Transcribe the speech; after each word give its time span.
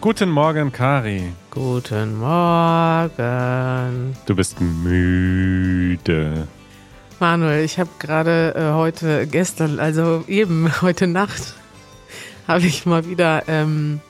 Guten 0.00 0.30
Morgen, 0.30 0.70
Kari. 0.70 1.32
Guten 1.50 2.18
Morgen. 2.18 4.14
Du 4.26 4.36
bist 4.36 4.60
müde. 4.60 6.46
Manuel, 7.18 7.64
ich 7.64 7.78
habe 7.78 7.90
gerade 7.98 8.54
äh, 8.54 8.74
heute, 8.74 9.26
gestern, 9.26 9.80
also 9.80 10.22
eben 10.28 10.70
heute 10.82 11.06
Nacht, 11.06 11.54
habe 12.46 12.66
ich 12.66 12.86
mal 12.86 13.08
wieder, 13.08 13.44
ähm, 13.48 14.00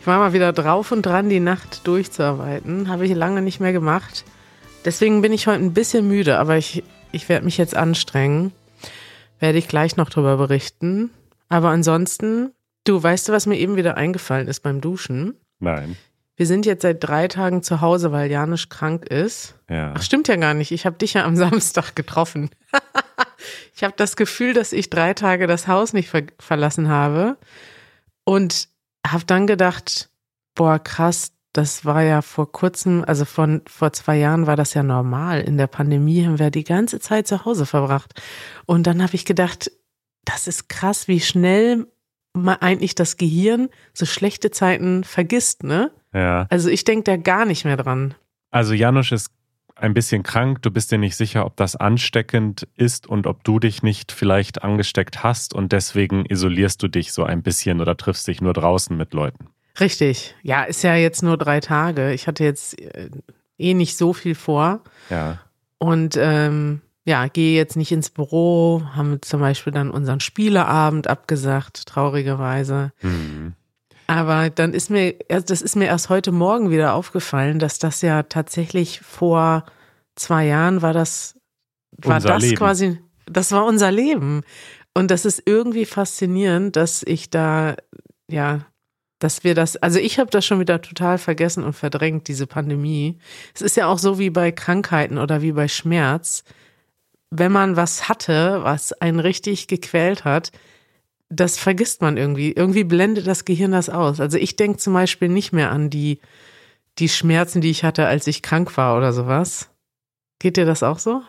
ich 0.00 0.06
war 0.06 0.18
mal 0.18 0.32
wieder 0.32 0.52
drauf 0.52 0.92
und 0.92 1.02
dran, 1.04 1.28
die 1.28 1.40
Nacht 1.40 1.86
durchzuarbeiten. 1.86 2.88
Habe 2.88 3.04
ich 3.04 3.12
lange 3.14 3.42
nicht 3.42 3.58
mehr 3.58 3.72
gemacht. 3.72 4.24
Deswegen 4.84 5.20
bin 5.20 5.32
ich 5.32 5.46
heute 5.46 5.64
ein 5.64 5.74
bisschen 5.74 6.06
müde, 6.06 6.38
aber 6.38 6.56
ich, 6.56 6.84
ich 7.10 7.28
werde 7.28 7.44
mich 7.44 7.58
jetzt 7.58 7.76
anstrengen. 7.76 8.52
Werde 9.40 9.58
ich 9.58 9.66
gleich 9.66 9.96
noch 9.96 10.10
drüber 10.10 10.36
berichten. 10.36 11.10
Aber 11.48 11.68
ansonsten, 11.68 12.52
du, 12.84 13.02
weißt 13.02 13.28
du, 13.28 13.32
was 13.32 13.46
mir 13.46 13.58
eben 13.58 13.76
wieder 13.76 13.96
eingefallen 13.96 14.48
ist 14.48 14.60
beim 14.60 14.80
Duschen? 14.80 15.34
Nein. 15.58 15.96
Wir 16.36 16.46
sind 16.46 16.66
jetzt 16.66 16.82
seit 16.82 17.02
drei 17.02 17.28
Tagen 17.28 17.62
zu 17.62 17.80
Hause, 17.80 18.10
weil 18.10 18.30
Janisch 18.30 18.68
krank 18.68 19.04
ist. 19.04 19.54
Ja. 19.70 19.94
Ach, 19.96 20.02
stimmt 20.02 20.26
ja 20.26 20.36
gar 20.36 20.54
nicht. 20.54 20.72
Ich 20.72 20.84
habe 20.84 20.96
dich 20.96 21.14
ja 21.14 21.24
am 21.24 21.36
Samstag 21.36 21.94
getroffen. 21.94 22.50
ich 23.74 23.84
habe 23.84 23.94
das 23.96 24.16
Gefühl, 24.16 24.52
dass 24.52 24.72
ich 24.72 24.90
drei 24.90 25.14
Tage 25.14 25.46
das 25.46 25.68
Haus 25.68 25.92
nicht 25.92 26.08
ver 26.08 26.24
verlassen 26.40 26.88
habe 26.88 27.36
und 28.24 28.68
habe 29.06 29.24
dann 29.26 29.46
gedacht, 29.46 30.10
boah, 30.54 30.78
krass, 30.78 31.32
das 31.52 31.84
war 31.84 32.02
ja 32.02 32.20
vor 32.20 32.50
kurzem, 32.50 33.04
also 33.06 33.24
von 33.24 33.62
vor 33.66 33.92
zwei 33.92 34.16
Jahren 34.16 34.48
war 34.48 34.56
das 34.56 34.74
ja 34.74 34.82
normal. 34.82 35.40
In 35.40 35.56
der 35.56 35.68
Pandemie 35.68 36.26
haben 36.26 36.40
wir 36.40 36.50
die 36.50 36.64
ganze 36.64 36.98
Zeit 36.98 37.28
zu 37.28 37.44
Hause 37.44 37.64
verbracht. 37.64 38.20
Und 38.66 38.88
dann 38.88 39.00
habe 39.00 39.14
ich 39.14 39.24
gedacht, 39.24 39.70
das 40.24 40.46
ist 40.46 40.68
krass, 40.68 41.08
wie 41.08 41.20
schnell 41.20 41.86
man 42.32 42.56
eigentlich 42.56 42.94
das 42.94 43.16
Gehirn 43.16 43.68
so 43.92 44.06
schlechte 44.06 44.50
Zeiten 44.50 45.04
vergisst, 45.04 45.62
ne? 45.62 45.90
Ja. 46.12 46.46
Also 46.50 46.68
ich 46.68 46.84
denke 46.84 47.04
da 47.04 47.16
gar 47.16 47.44
nicht 47.44 47.64
mehr 47.64 47.76
dran. 47.76 48.14
Also 48.50 48.74
Janusz 48.74 49.12
ist 49.12 49.30
ein 49.76 49.94
bisschen 49.94 50.22
krank. 50.22 50.62
Du 50.62 50.70
bist 50.70 50.92
dir 50.92 50.98
nicht 50.98 51.16
sicher, 51.16 51.44
ob 51.46 51.56
das 51.56 51.76
ansteckend 51.76 52.68
ist 52.76 53.06
und 53.06 53.26
ob 53.26 53.44
du 53.44 53.58
dich 53.58 53.82
nicht 53.82 54.12
vielleicht 54.12 54.62
angesteckt 54.62 55.22
hast 55.22 55.54
und 55.54 55.72
deswegen 55.72 56.24
isolierst 56.26 56.82
du 56.82 56.88
dich 56.88 57.12
so 57.12 57.24
ein 57.24 57.42
bisschen 57.42 57.80
oder 57.80 57.96
triffst 57.96 58.26
dich 58.28 58.40
nur 58.40 58.52
draußen 58.52 58.96
mit 58.96 59.14
Leuten. 59.14 59.48
Richtig. 59.80 60.36
Ja, 60.42 60.62
ist 60.62 60.82
ja 60.82 60.94
jetzt 60.94 61.22
nur 61.22 61.36
drei 61.36 61.60
Tage. 61.60 62.12
Ich 62.12 62.28
hatte 62.28 62.44
jetzt 62.44 62.80
äh, 62.80 63.10
eh 63.58 63.74
nicht 63.74 63.96
so 63.96 64.12
viel 64.12 64.36
vor. 64.36 64.82
Ja. 65.10 65.40
Und 65.78 66.16
ähm, 66.18 66.80
ja, 67.04 67.26
gehe 67.28 67.56
jetzt 67.56 67.76
nicht 67.76 67.92
ins 67.92 68.10
Büro, 68.10 68.82
haben 68.94 69.20
zum 69.20 69.40
Beispiel 69.40 69.72
dann 69.72 69.90
unseren 69.90 70.20
Spieleabend 70.20 71.06
abgesagt, 71.06 71.86
traurigerweise. 71.86 72.92
Mhm. 73.02 73.54
Aber 74.06 74.50
dann 74.50 74.74
ist 74.74 74.90
mir, 74.90 75.14
also 75.30 75.46
das 75.46 75.62
ist 75.62 75.76
mir 75.76 75.86
erst 75.86 76.08
heute 76.08 76.32
Morgen 76.32 76.70
wieder 76.70 76.94
aufgefallen, 76.94 77.58
dass 77.58 77.78
das 77.78 78.02
ja 78.02 78.22
tatsächlich 78.24 79.00
vor 79.00 79.64
zwei 80.14 80.46
Jahren 80.46 80.82
war 80.82 80.92
das, 80.92 81.36
war 81.98 82.16
Unser 82.16 82.28
das 82.28 82.42
Leben. 82.42 82.56
quasi, 82.56 82.98
das 83.26 83.52
war 83.52 83.64
unser 83.64 83.90
Leben. 83.90 84.42
Und 84.94 85.10
das 85.10 85.24
ist 85.24 85.42
irgendwie 85.46 85.86
faszinierend, 85.86 86.76
dass 86.76 87.02
ich 87.02 87.30
da, 87.30 87.76
ja, 88.30 88.60
dass 89.18 89.42
wir 89.42 89.54
das, 89.54 89.76
also 89.76 89.98
ich 89.98 90.18
habe 90.18 90.30
das 90.30 90.44
schon 90.44 90.60
wieder 90.60 90.82
total 90.82 91.18
vergessen 91.18 91.64
und 91.64 91.72
verdrängt, 91.72 92.28
diese 92.28 92.46
Pandemie. 92.46 93.18
Es 93.54 93.62
ist 93.62 93.76
ja 93.76 93.86
auch 93.86 93.98
so 93.98 94.18
wie 94.18 94.30
bei 94.30 94.52
Krankheiten 94.52 95.18
oder 95.18 95.40
wie 95.40 95.52
bei 95.52 95.68
Schmerz. 95.68 96.44
Wenn 97.36 97.50
man 97.50 97.74
was 97.74 98.08
hatte, 98.08 98.60
was 98.62 98.92
einen 98.92 99.18
richtig 99.18 99.66
gequält 99.66 100.24
hat, 100.24 100.52
das 101.28 101.58
vergisst 101.58 102.00
man 102.00 102.16
irgendwie. 102.16 102.52
Irgendwie 102.52 102.84
blendet 102.84 103.26
das 103.26 103.44
Gehirn 103.44 103.72
das 103.72 103.90
aus. 103.90 104.20
Also 104.20 104.38
ich 104.38 104.54
denke 104.54 104.78
zum 104.78 104.92
Beispiel 104.92 105.28
nicht 105.28 105.52
mehr 105.52 105.72
an 105.72 105.90
die, 105.90 106.20
die 107.00 107.08
Schmerzen, 107.08 107.60
die 107.60 107.70
ich 107.70 107.82
hatte, 107.82 108.06
als 108.06 108.28
ich 108.28 108.40
krank 108.40 108.76
war 108.76 108.96
oder 108.96 109.12
sowas. 109.12 109.68
Geht 110.38 110.56
dir 110.56 110.64
das 110.64 110.84
auch 110.84 111.00
so? 111.00 111.22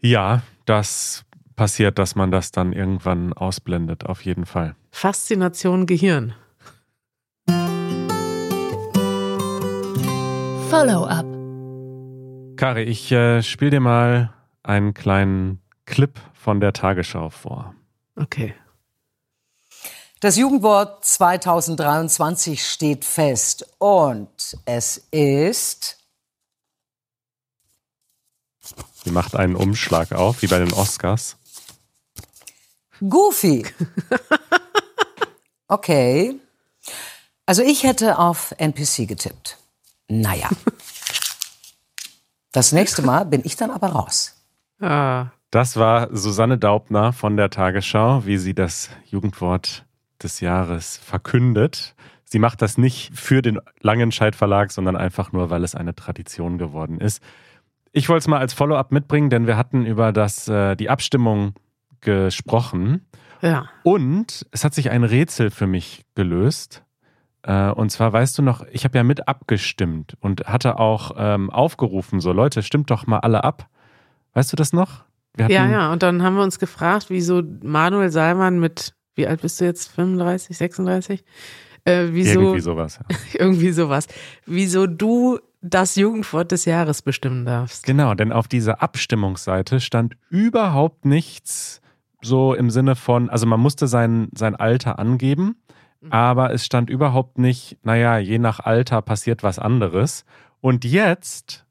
Ja, 0.00 0.42
das 0.64 1.24
passiert, 1.54 2.00
dass 2.00 2.16
man 2.16 2.32
das 2.32 2.50
dann 2.50 2.72
irgendwann 2.72 3.32
ausblendet, 3.32 4.04
auf 4.04 4.24
jeden 4.24 4.46
Fall. 4.46 4.74
Faszination 4.90 5.86
Gehirn. 5.86 6.34
Follow-up. 10.70 11.26
Kari, 12.56 12.82
ich 12.82 13.12
äh, 13.12 13.44
spiele 13.44 13.70
dir 13.70 13.80
mal 13.80 14.32
einen 14.66 14.94
kleinen 14.94 15.62
Clip 15.84 16.18
von 16.34 16.60
der 16.60 16.72
Tagesschau 16.72 17.30
vor. 17.30 17.74
Okay. 18.16 18.54
Das 20.20 20.36
Jugendwort 20.36 21.04
2023 21.04 22.64
steht 22.66 23.04
fest 23.04 23.66
und 23.78 24.58
es 24.64 24.96
ist 25.10 25.98
Sie 29.04 29.12
macht 29.12 29.36
einen 29.36 29.54
Umschlag 29.54 30.10
auf, 30.10 30.42
wie 30.42 30.48
bei 30.48 30.58
den 30.58 30.72
Oscars. 30.72 31.36
Goofy. 33.08 33.64
Okay. 35.68 36.38
Also 37.44 37.62
ich 37.62 37.82
hätte 37.82 38.20
auf 38.20 38.54
NPC 38.56 39.08
getippt. 39.08 39.58
Naja. 40.08 40.48
Das 42.52 42.72
nächste 42.72 43.02
Mal 43.02 43.26
bin 43.26 43.42
ich 43.44 43.56
dann 43.56 43.70
aber 43.70 43.88
raus. 43.88 44.35
Ah, 44.80 45.26
Das 45.50 45.76
war 45.76 46.08
Susanne 46.14 46.58
Daubner 46.58 47.12
von 47.12 47.36
der 47.36 47.50
Tagesschau, 47.50 48.26
wie 48.26 48.36
sie 48.36 48.54
das 48.54 48.90
Jugendwort 49.06 49.84
des 50.22 50.40
Jahres 50.40 50.98
verkündet. 50.98 51.94
Sie 52.24 52.38
macht 52.38 52.60
das 52.60 52.76
nicht 52.76 53.16
für 53.16 53.40
den 53.42 53.60
Langenscheidt 53.80 54.34
Verlag, 54.36 54.72
sondern 54.72 54.96
einfach 54.96 55.32
nur, 55.32 55.48
weil 55.50 55.62
es 55.64 55.74
eine 55.74 55.94
Tradition 55.94 56.58
geworden 56.58 57.00
ist. 57.00 57.22
Ich 57.92 58.08
wollte 58.08 58.18
es 58.20 58.28
mal 58.28 58.40
als 58.40 58.52
Follow-up 58.52 58.92
mitbringen, 58.92 59.30
denn 59.30 59.46
wir 59.46 59.56
hatten 59.56 59.86
über 59.86 60.12
das, 60.12 60.48
äh, 60.48 60.74
die 60.76 60.90
Abstimmung 60.90 61.54
gesprochen. 62.00 63.06
ja. 63.42 63.66
Und 63.82 64.46
es 64.50 64.64
hat 64.64 64.74
sich 64.74 64.90
ein 64.90 65.04
Rätsel 65.04 65.50
für 65.50 65.66
mich 65.66 66.04
gelöst. 66.14 66.82
Äh, 67.42 67.70
Und 67.70 67.90
zwar, 67.90 68.12
weißt 68.12 68.36
du 68.38 68.42
noch, 68.42 68.64
ich 68.72 68.84
habe 68.84 68.98
ja 68.98 69.04
mit 69.04 69.28
abgestimmt 69.28 70.16
und 70.20 70.46
hatte 70.46 70.78
auch 70.78 71.12
ähm, 71.16 71.48
aufgerufen, 71.50 72.20
so 72.20 72.32
Leute, 72.32 72.62
stimmt 72.62 72.90
doch 72.90 73.06
mal 73.06 73.18
alle 73.20 73.44
ab. 73.44 73.68
Weißt 74.36 74.52
du 74.52 74.56
das 74.56 74.74
noch? 74.74 75.06
Ja, 75.38 75.48
ja. 75.48 75.92
Und 75.92 76.02
dann 76.02 76.22
haben 76.22 76.36
wir 76.36 76.42
uns 76.42 76.58
gefragt, 76.58 77.06
wieso 77.08 77.42
Manuel 77.62 78.10
Salman 78.10 78.60
mit, 78.60 78.94
wie 79.14 79.26
alt 79.26 79.40
bist 79.40 79.58
du 79.60 79.64
jetzt? 79.64 79.88
35, 79.92 80.56
36? 80.58 81.24
Äh, 81.84 82.08
wieso, 82.10 82.40
Irgendwie 82.40 82.60
sowas. 82.60 82.98
Ja. 82.98 83.16
irgendwie 83.38 83.72
sowas. 83.72 84.08
Wieso 84.44 84.86
du 84.86 85.38
das 85.62 85.96
Jugendwort 85.96 86.52
des 86.52 86.66
Jahres 86.66 87.00
bestimmen 87.00 87.46
darfst. 87.46 87.86
Genau, 87.86 88.14
denn 88.14 88.30
auf 88.30 88.46
dieser 88.46 88.82
Abstimmungsseite 88.82 89.80
stand 89.80 90.16
überhaupt 90.28 91.06
nichts 91.06 91.80
so 92.20 92.54
im 92.54 92.70
Sinne 92.70 92.94
von, 92.94 93.30
also 93.30 93.46
man 93.46 93.58
musste 93.58 93.86
sein, 93.86 94.28
sein 94.36 94.54
Alter 94.54 94.98
angeben, 94.98 95.56
aber 96.10 96.52
es 96.52 96.64
stand 96.64 96.90
überhaupt 96.90 97.38
nicht, 97.38 97.78
naja, 97.82 98.18
je 98.18 98.38
nach 98.38 98.60
Alter 98.60 99.00
passiert 99.02 99.42
was 99.42 99.58
anderes. 99.58 100.24
Und 100.60 100.84
jetzt 100.84 101.65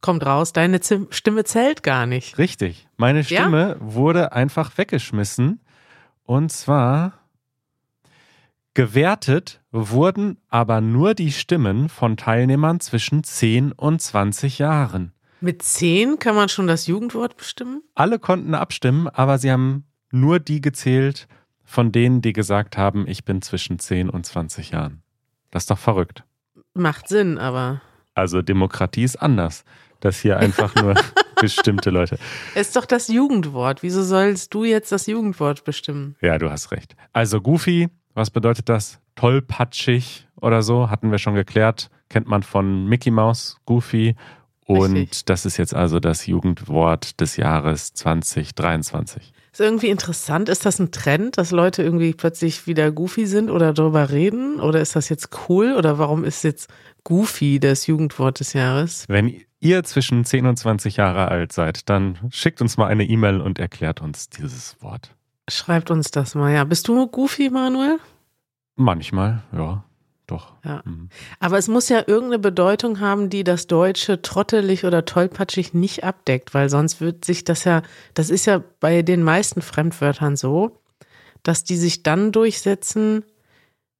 Kommt 0.00 0.24
raus, 0.24 0.52
deine 0.52 0.80
Zim 0.80 1.08
Stimme 1.10 1.44
zählt 1.44 1.82
gar 1.82 2.06
nicht. 2.06 2.38
Richtig. 2.38 2.88
Meine 2.96 3.20
Ja? 3.20 3.24
Stimme 3.42 3.76
wurde 3.80 4.32
einfach 4.32 4.78
weggeschmissen. 4.78 5.60
Und 6.22 6.52
zwar 6.52 7.14
gewertet 8.74 9.60
wurden 9.72 10.38
aber 10.48 10.80
nur 10.80 11.14
die 11.14 11.32
Stimmen 11.32 11.88
von 11.88 12.16
Teilnehmern 12.16 12.80
zwischen 12.80 13.24
10 13.24 13.72
und 13.72 14.00
20 14.00 14.58
Jahren. 14.58 15.12
Mit 15.40 15.62
zehn 15.62 16.18
kann 16.18 16.34
man 16.34 16.48
schon 16.48 16.66
das 16.66 16.86
Jugendwort 16.86 17.36
bestimmen? 17.36 17.82
Alle 17.94 18.18
konnten 18.18 18.54
abstimmen, 18.54 19.08
aber 19.08 19.38
sie 19.38 19.50
haben 19.50 19.84
nur 20.10 20.40
die 20.40 20.60
gezählt 20.60 21.28
von 21.64 21.92
denen, 21.92 22.22
die 22.22 22.32
gesagt 22.32 22.76
haben, 22.76 23.06
ich 23.06 23.24
bin 23.24 23.42
zwischen 23.42 23.78
10 23.78 24.08
und 24.10 24.24
20 24.26 24.70
Jahren. 24.70 25.02
Das 25.50 25.64
ist 25.64 25.70
doch 25.70 25.78
verrückt. 25.78 26.24
Macht 26.74 27.08
Sinn, 27.08 27.38
aber 27.38 27.80
Also 28.14 28.42
Demokratie 28.42 29.04
ist 29.04 29.16
anders. 29.16 29.64
Das 30.00 30.20
hier 30.20 30.38
einfach 30.38 30.74
nur 30.76 30.94
bestimmte 31.40 31.90
Leute. 31.90 32.18
ist 32.54 32.76
doch 32.76 32.84
das 32.84 33.08
Jugendwort. 33.08 33.82
Wieso 33.82 34.02
sollst 34.02 34.54
du 34.54 34.64
jetzt 34.64 34.92
das 34.92 35.06
Jugendwort 35.06 35.64
bestimmen? 35.64 36.16
Ja, 36.20 36.38
du 36.38 36.50
hast 36.50 36.70
recht. 36.72 36.96
Also 37.12 37.40
Goofy, 37.40 37.88
was 38.14 38.30
bedeutet 38.30 38.68
das? 38.68 39.00
Tollpatschig 39.16 40.28
oder 40.40 40.62
so, 40.62 40.90
hatten 40.90 41.10
wir 41.10 41.18
schon 41.18 41.34
geklärt. 41.34 41.90
Kennt 42.08 42.28
man 42.28 42.42
von 42.42 42.86
Mickey 42.86 43.10
Mouse, 43.10 43.56
Goofy. 43.66 44.14
Und 44.64 44.94
Richtig. 44.94 45.24
das 45.24 45.46
ist 45.46 45.56
jetzt 45.56 45.74
also 45.74 45.98
das 45.98 46.26
Jugendwort 46.26 47.20
des 47.20 47.36
Jahres 47.36 47.94
2023. 47.94 49.32
Ist 49.50 49.60
irgendwie 49.60 49.88
interessant. 49.88 50.48
Ist 50.50 50.66
das 50.66 50.78
ein 50.78 50.92
Trend, 50.92 51.38
dass 51.38 51.50
Leute 51.52 51.82
irgendwie 51.82 52.12
plötzlich 52.12 52.66
wieder 52.66 52.92
goofy 52.92 53.26
sind 53.26 53.50
oder 53.50 53.72
darüber 53.72 54.10
reden? 54.10 54.60
Oder 54.60 54.80
ist 54.80 54.94
das 54.94 55.08
jetzt 55.08 55.30
cool? 55.48 55.74
Oder 55.74 55.98
warum 55.98 56.22
ist 56.22 56.44
jetzt 56.44 56.68
goofy 57.02 57.58
das 57.58 57.86
Jugendwort 57.86 58.40
des 58.40 58.52
Jahres? 58.52 59.06
Wenn 59.08 59.40
ihr 59.60 59.84
zwischen 59.84 60.24
10 60.24 60.46
und 60.46 60.56
20 60.56 60.96
Jahre 60.96 61.28
alt 61.28 61.52
seid, 61.52 61.88
dann 61.88 62.18
schickt 62.30 62.60
uns 62.60 62.76
mal 62.76 62.86
eine 62.86 63.04
E-Mail 63.04 63.40
und 63.40 63.58
erklärt 63.58 64.00
uns 64.00 64.28
dieses 64.28 64.80
Wort. 64.82 65.14
Schreibt 65.48 65.90
uns 65.90 66.10
das 66.10 66.34
mal, 66.34 66.52
ja. 66.52 66.64
Bist 66.64 66.88
du 66.88 67.06
goofy, 67.06 67.50
Manuel? 67.50 67.98
Manchmal, 68.76 69.42
ja, 69.52 69.84
doch. 70.26 70.52
Ja. 70.64 70.82
Mhm. 70.84 71.08
Aber 71.40 71.58
es 71.58 71.68
muss 71.68 71.88
ja 71.88 72.04
irgendeine 72.06 72.38
Bedeutung 72.38 73.00
haben, 73.00 73.30
die 73.30 73.44
das 73.44 73.66
Deutsche 73.66 74.22
trottelig 74.22 74.84
oder 74.84 75.04
tollpatschig 75.04 75.74
nicht 75.74 76.04
abdeckt, 76.04 76.54
weil 76.54 76.68
sonst 76.68 77.00
wird 77.00 77.24
sich 77.24 77.44
das 77.44 77.64
ja, 77.64 77.82
das 78.14 78.30
ist 78.30 78.46
ja 78.46 78.62
bei 78.80 79.02
den 79.02 79.22
meisten 79.22 79.62
Fremdwörtern 79.62 80.36
so, 80.36 80.78
dass 81.42 81.64
die 81.64 81.76
sich 81.76 82.02
dann 82.02 82.30
durchsetzen, 82.30 83.24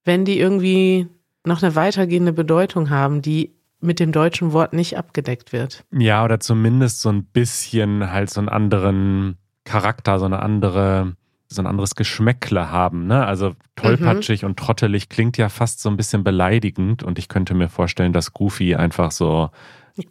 wenn 0.04 0.24
die 0.24 0.38
irgendwie 0.38 1.08
noch 1.44 1.62
eine 1.62 1.74
weitergehende 1.74 2.32
Bedeutung 2.32 2.90
haben, 2.90 3.22
die 3.22 3.57
mit 3.80 4.00
dem 4.00 4.12
deutschen 4.12 4.52
Wort 4.52 4.72
nicht 4.72 4.98
abgedeckt 4.98 5.52
wird. 5.52 5.84
Ja, 5.92 6.24
oder 6.24 6.40
zumindest 6.40 7.00
so 7.00 7.10
ein 7.10 7.24
bisschen 7.24 8.10
halt 8.10 8.30
so 8.30 8.40
einen 8.40 8.48
anderen 8.48 9.38
Charakter, 9.64 10.18
so 10.18 10.24
eine 10.24 10.40
andere, 10.40 11.14
so 11.48 11.62
ein 11.62 11.66
anderes 11.66 11.94
Geschmäckle 11.94 12.70
haben. 12.70 13.06
Ne? 13.06 13.24
Also 13.24 13.54
tollpatschig 13.76 14.44
und 14.44 14.58
trottelig 14.58 15.08
klingt 15.08 15.36
ja 15.38 15.48
fast 15.48 15.80
so 15.80 15.88
ein 15.88 15.96
bisschen 15.96 16.24
beleidigend 16.24 17.02
und 17.02 17.18
ich 17.18 17.28
könnte 17.28 17.54
mir 17.54 17.68
vorstellen, 17.68 18.12
dass 18.12 18.32
Goofy 18.32 18.74
einfach 18.74 19.12
so, 19.12 19.50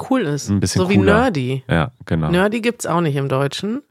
Cool 0.09 0.21
ist. 0.21 0.49
Ein 0.49 0.59
bisschen 0.59 0.81
so 0.81 0.89
wie 0.89 0.97
cooler. 0.97 1.21
Nerdy. 1.21 1.63
ja, 1.69 1.91
genau. 2.05 2.29
Nerdy 2.29 2.61
gibt's 2.61 2.85
auch 2.85 3.01
nicht 3.01 3.15
im 3.15 3.29
Deutschen. 3.29 3.83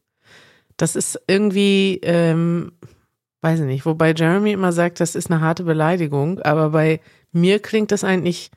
Das 0.76 0.94
ist 0.94 1.18
irgendwie, 1.26 2.00
ähm, 2.02 2.72
weiß 3.40 3.60
ich 3.60 3.66
nicht, 3.66 3.86
wobei 3.86 4.12
Jeremy 4.12 4.52
immer 4.52 4.72
sagt, 4.72 5.00
das 5.00 5.14
ist 5.14 5.30
eine 5.30 5.40
harte 5.40 5.64
Beleidigung, 5.64 6.40
aber 6.40 6.70
bei 6.70 7.00
mir 7.32 7.60
klingt 7.60 7.92
das 7.92 8.04
eigentlich 8.04 8.50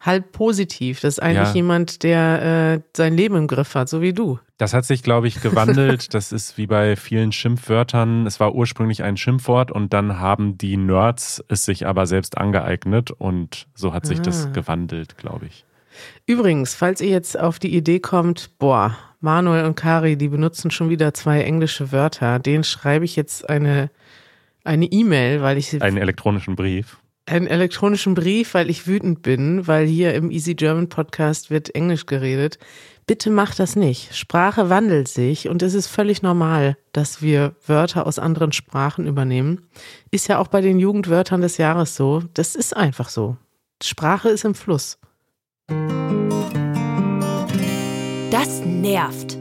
halb 0.00 0.32
positiv. 0.32 1.00
Das 1.00 1.14
ist 1.14 1.22
eigentlich 1.22 1.48
Ja. 1.48 1.54
jemand, 1.54 2.02
der 2.02 2.76
äh, 2.76 2.80
sein 2.96 3.16
Leben 3.16 3.36
im 3.36 3.46
Griff 3.48 3.74
hat, 3.74 3.88
so 3.88 4.00
wie 4.00 4.12
du. 4.12 4.38
Das 4.56 4.74
hat 4.74 4.84
sich, 4.84 5.02
glaube 5.02 5.28
ich, 5.28 5.40
gewandelt. 5.40 6.08
Das 6.14 6.32
ist 6.32 6.56
wie 6.58 6.66
bei 6.66 6.96
vielen 6.96 7.32
Schimpfwörtern. 7.32 8.26
Es 8.26 8.38
war 8.40 8.54
ursprünglich 8.54 9.02
ein 9.02 9.16
Schimpfwort 9.16 9.70
und 9.72 9.92
dann 9.92 10.18
haben 10.20 10.56
die 10.58 10.76
Nerds 10.76 11.42
es 11.48 11.64
sich 11.64 11.86
aber 11.86 12.06
selbst 12.06 12.38
angeeignet 12.38 13.10
und 13.10 13.66
so 13.74 13.92
hat 13.92 14.06
sich 14.06 14.18
Ah. 14.20 14.22
das 14.22 14.52
gewandelt, 14.52 15.16
glaube 15.18 15.46
ich. 15.46 15.64
Übrigens, 16.26 16.74
falls 16.74 17.00
ihr 17.00 17.10
jetzt 17.10 17.38
auf 17.38 17.58
die 17.58 17.74
Idee 17.76 17.98
kommt, 17.98 18.50
boah, 18.58 18.96
Manuel 19.20 19.64
und 19.64 19.74
Kari, 19.74 20.16
die 20.16 20.28
benutzen 20.28 20.70
schon 20.70 20.90
wieder 20.90 21.12
zwei 21.12 21.42
englische 21.42 21.90
Wörter, 21.90 22.38
denen 22.38 22.62
schreibe 22.62 23.04
ich 23.04 23.16
jetzt 23.16 23.48
eine 23.48 23.90
eine 24.64 24.84
E-Mail, 24.86 25.40
weil 25.42 25.56
ich 25.56 25.80
Einen 25.82 25.96
elektronischen 25.96 26.54
Brief. 26.54 26.98
Einen 27.28 27.46
elektronischen 27.46 28.14
Brief, 28.14 28.54
weil 28.54 28.70
ich 28.70 28.86
wütend 28.86 29.22
bin, 29.22 29.66
weil 29.66 29.86
hier 29.86 30.14
im 30.14 30.30
Easy 30.30 30.54
German 30.54 30.88
Podcast 30.88 31.50
wird 31.50 31.74
Englisch 31.74 32.06
geredet. 32.06 32.58
Bitte 33.06 33.30
macht 33.30 33.58
das 33.58 33.74
nicht. 33.74 34.14
Sprache 34.14 34.68
wandelt 34.68 35.08
sich 35.08 35.48
und 35.48 35.62
es 35.62 35.72
ist 35.72 35.86
völlig 35.86 36.20
normal, 36.20 36.76
dass 36.92 37.22
wir 37.22 37.54
Wörter 37.66 38.06
aus 38.06 38.18
anderen 38.18 38.52
Sprachen 38.52 39.06
übernehmen. 39.06 39.62
Ist 40.10 40.28
ja 40.28 40.38
auch 40.38 40.48
bei 40.48 40.60
den 40.60 40.78
Jugendwörtern 40.78 41.40
des 41.40 41.56
Jahres 41.56 41.96
so. 41.96 42.22
Das 42.34 42.54
ist 42.54 42.76
einfach 42.76 43.08
so. 43.08 43.36
Sprache 43.82 44.28
ist 44.28 44.44
im 44.44 44.54
Fluss. 44.54 44.98
Das 48.30 48.60
nervt. 48.64 49.38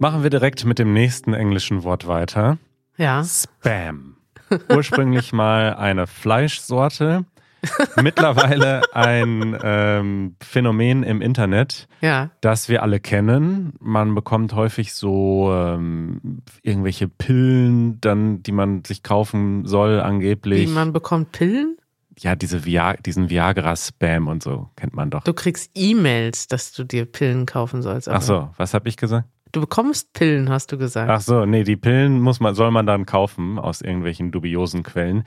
Machen 0.00 0.22
wir 0.22 0.30
direkt 0.30 0.64
mit 0.64 0.78
dem 0.78 0.92
nächsten 0.92 1.34
englischen 1.34 1.84
Wort 1.84 2.08
weiter. 2.08 2.58
Ja. 2.96 3.22
Spam. 3.24 4.09
Ursprünglich 4.74 5.32
mal 5.32 5.74
eine 5.74 6.06
Fleischsorte, 6.06 7.24
mittlerweile 8.02 8.82
ein 8.94 9.56
ähm, 9.62 10.36
Phänomen 10.42 11.02
im 11.02 11.20
Internet, 11.20 11.88
Ja. 12.00 12.30
das 12.40 12.68
wir 12.68 12.82
alle 12.82 13.00
kennen. 13.00 13.74
Man 13.80 14.14
bekommt 14.14 14.54
häufig 14.54 14.94
so 14.94 15.50
ähm, 15.54 16.42
irgendwelche 16.62 17.08
Pillen, 17.08 18.00
dann, 18.00 18.42
die 18.42 18.52
man 18.52 18.82
sich 18.84 19.02
kaufen 19.02 19.66
soll, 19.66 19.96
Wie 19.98 20.00
angeblich. 20.00 20.68
man 20.70 20.92
bekommt 20.92 21.32
Pillen? 21.32 21.76
ja, 22.18 22.34
diese 22.34 22.66
Via 22.66 22.94
diesen 22.96 23.30
Viagra-Spam 23.30 24.28
und 24.28 24.42
so 24.42 24.68
kennt 24.76 24.92
man 24.94 25.08
doch. 25.08 25.24
Du 25.24 25.32
kriegst 25.32 25.70
E-Mails, 25.74 26.48
dass 26.48 26.70
du 26.72 26.84
dir 26.84 27.06
Pillen 27.06 27.46
kaufen 27.46 27.80
sollst. 27.80 28.08
aber 28.08 28.18
Ach 28.18 28.22
so, 28.22 28.50
was 28.58 28.74
habe 28.74 28.88
ich 28.90 28.98
gesagt? 28.98 29.26
Du 29.52 29.60
bekommst 29.60 30.12
Pillen, 30.12 30.48
hast 30.48 30.72
du 30.72 30.78
gesagt. 30.78 31.10
Ach 31.10 31.20
so, 31.20 31.44
nee, 31.46 31.64
die 31.64 31.76
Pillen 31.76 32.20
muss 32.20 32.40
man, 32.40 32.54
soll 32.54 32.70
man 32.70 32.86
dann 32.86 33.06
kaufen 33.06 33.58
aus 33.58 33.80
irgendwelchen 33.80 34.30
dubiosen 34.30 34.82
Quellen. 34.82 35.24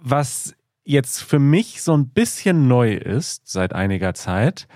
Was 0.00 0.54
jetzt 0.84 1.22
für 1.22 1.38
mich 1.38 1.82
so 1.82 1.96
ein 1.96 2.08
bisschen 2.08 2.68
neu 2.68 2.94
ist 2.94 3.48
seit 3.48 3.72
einiger 3.72 4.14
Zeit, 4.14 4.66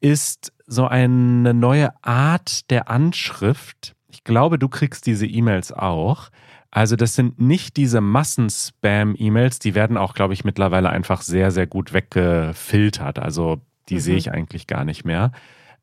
ist 0.00 0.52
so 0.66 0.86
eine 0.86 1.54
neue 1.54 1.90
Art 2.04 2.70
der 2.70 2.90
Anschrift. 2.90 3.94
Ich 4.08 4.24
glaube, 4.24 4.58
du 4.58 4.68
kriegst 4.68 5.06
diese 5.06 5.26
E-Mails 5.26 5.72
auch. 5.72 6.30
Also 6.70 6.96
das 6.96 7.14
sind 7.14 7.40
nicht 7.40 7.76
diese 7.76 8.00
Massen-Spam-E-Mails, 8.00 9.60
die 9.60 9.74
werden 9.74 9.96
auch, 9.96 10.14
glaube 10.14 10.34
ich, 10.34 10.44
mittlerweile 10.44 10.90
einfach 10.90 11.22
sehr, 11.22 11.50
sehr 11.50 11.66
gut 11.66 11.92
weggefiltert. 11.92 13.18
Also 13.18 13.60
die 13.88 13.94
Mhm. 13.94 14.00
sehe 14.00 14.16
ich 14.16 14.32
eigentlich 14.32 14.66
gar 14.66 14.84
nicht 14.84 15.04
mehr. 15.04 15.32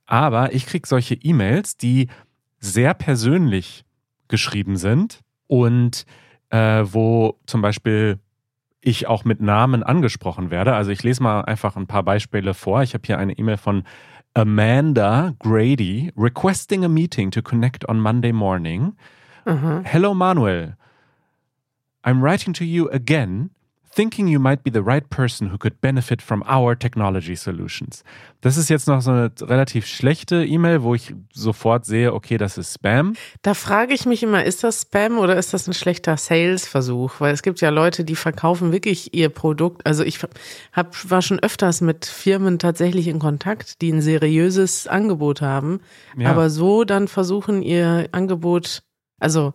Aber 0.06 0.54
ich 0.54 0.66
kriege 0.66 0.88
solche 0.88 1.16
E-Mails, 1.16 1.78
die 1.78 2.08
sehr 2.60 2.94
persönlich 2.94 3.84
geschrieben 4.28 4.78
sind 4.78 5.22
und 5.48 6.06
äh, 6.50 6.84
wo 6.86 7.40
zum 7.46 7.62
Beispiel 7.62 8.20
ich 8.82 9.08
auch 9.08 9.24
mit 9.26 9.42
Namen 9.42 9.84
angesprochen 9.84 10.52
werde. 10.52 10.76
Also 10.76 10.92
ich 10.92 11.04
lese 11.04 11.24
mal 11.24 11.42
einfach 11.42 11.78
ein 11.78 11.88
paar 11.88 12.04
Beispiele 12.04 12.54
vor. 12.54 12.84
Ich 12.84 12.94
habe 12.94 13.04
hier 13.06 13.18
eine 13.18 13.38
E-Mail 13.38 13.58
von 13.58 13.84
Amanda 14.34 15.34
Grady 15.40 16.12
requesting 16.18 16.84
a 16.84 16.90
meeting 16.90 17.32
to 17.32 17.42
connect 17.42 17.88
on 17.88 18.00
Monday 18.00 18.34
morning. 18.34 18.94
Aha. 19.46 19.82
Hello, 19.86 20.14
Manuel. 20.14 20.76
I'm 22.04 22.22
writing 22.22 22.54
to 22.54 22.66
you 22.66 22.90
again, 22.90 23.52
thinking 23.96 24.28
you 24.28 24.40
might 24.40 24.64
be 24.64 24.72
the 24.72 24.80
right 24.84 25.08
person 25.10 25.52
who 25.52 25.58
could 25.58 25.80
benefit 25.82 26.22
from 26.22 26.44
our 26.50 26.78
technology 26.78 27.36
solutions. 27.36 28.04
Das 28.42 28.58
ist 28.58 28.70
jetzt 28.70 28.88
noch 28.88 29.02
so 29.02 29.12
eine 29.12 29.32
relativ 29.42 29.86
schlechte 29.88 30.44
E-Mail, 30.46 30.84
wo 30.84 30.96
ich 30.96 31.14
sofort 31.32 31.86
sehe, 31.86 32.14
okay, 32.14 32.38
das 32.38 32.58
ist 32.58 32.74
Spam. 32.74 33.14
Da 33.42 33.54
frage 33.54 33.94
ich 33.94 34.06
mich 34.06 34.24
immer, 34.24 34.44
ist 34.44 34.64
das 34.64 34.82
Spam 34.82 35.18
oder 35.18 35.38
ist 35.38 35.54
das 35.54 35.68
ein 35.68 35.74
schlechter 35.74 36.18
Sales-Versuch? 36.18 37.20
Weil 37.20 37.34
es 37.34 37.44
gibt 37.44 37.62
ja 37.62 37.70
Leute, 37.70 38.04
die 38.04 38.16
verkaufen 38.16 38.72
wirklich 38.72 39.14
ihr 39.14 39.30
Produkt. 39.30 39.86
Also 39.86 40.04
ich 40.04 40.20
hab, 40.74 41.10
war 41.10 41.22
schon 41.22 41.40
öfters 41.40 41.82
mit 41.82 42.06
Firmen 42.06 42.60
tatsächlich 42.60 43.08
in 43.08 43.20
Kontakt, 43.20 43.82
die 43.82 43.92
ein 43.92 44.02
seriöses 44.02 44.88
Angebot 44.88 45.42
haben, 45.42 45.80
Ja. 46.18 46.32
aber 46.32 46.50
so 46.50 46.84
dann 46.84 47.08
versuchen 47.08 47.62
ihr 47.62 48.10
Angebot, 48.12 48.84
also 49.20 49.54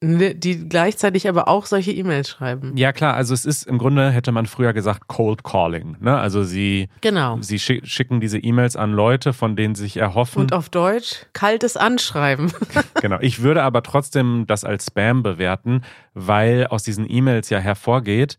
die 0.00 0.68
gleichzeitig 0.68 1.28
aber 1.28 1.48
auch 1.48 1.66
solche 1.66 1.90
E-Mails 1.90 2.28
schreiben. 2.28 2.76
Ja, 2.76 2.92
klar, 2.92 3.14
also 3.14 3.34
es 3.34 3.44
ist 3.44 3.64
im 3.66 3.78
Grunde, 3.78 4.10
hätte 4.10 4.30
man 4.30 4.46
früher 4.46 4.72
gesagt, 4.72 5.08
Cold 5.08 5.42
Calling. 5.42 5.96
Ne? 6.00 6.16
Also 6.16 6.44
sie, 6.44 6.88
Genau. 7.00 7.38
sie 7.40 7.58
schick, 7.58 7.84
schicken 7.86 8.20
diese 8.20 8.38
E-Mails 8.38 8.76
an 8.76 8.92
Leute, 8.92 9.32
von 9.32 9.56
denen 9.56 9.74
sie 9.74 9.82
sich 9.82 9.96
erhoffen. 9.96 10.42
Und 10.42 10.52
auf 10.52 10.68
Deutsch 10.68 11.26
kaltes 11.32 11.76
Anschreiben. 11.76 12.52
Genau. 13.00 13.18
Ich 13.20 13.42
würde 13.42 13.62
aber 13.64 13.82
trotzdem 13.82 14.46
das 14.46 14.64
als 14.64 14.86
Spam 14.86 15.22
bewerten, 15.22 15.82
weil 16.14 16.66
aus 16.68 16.84
diesen 16.84 17.10
E-Mails 17.10 17.50
ja 17.50 17.58
hervorgeht, 17.58 18.38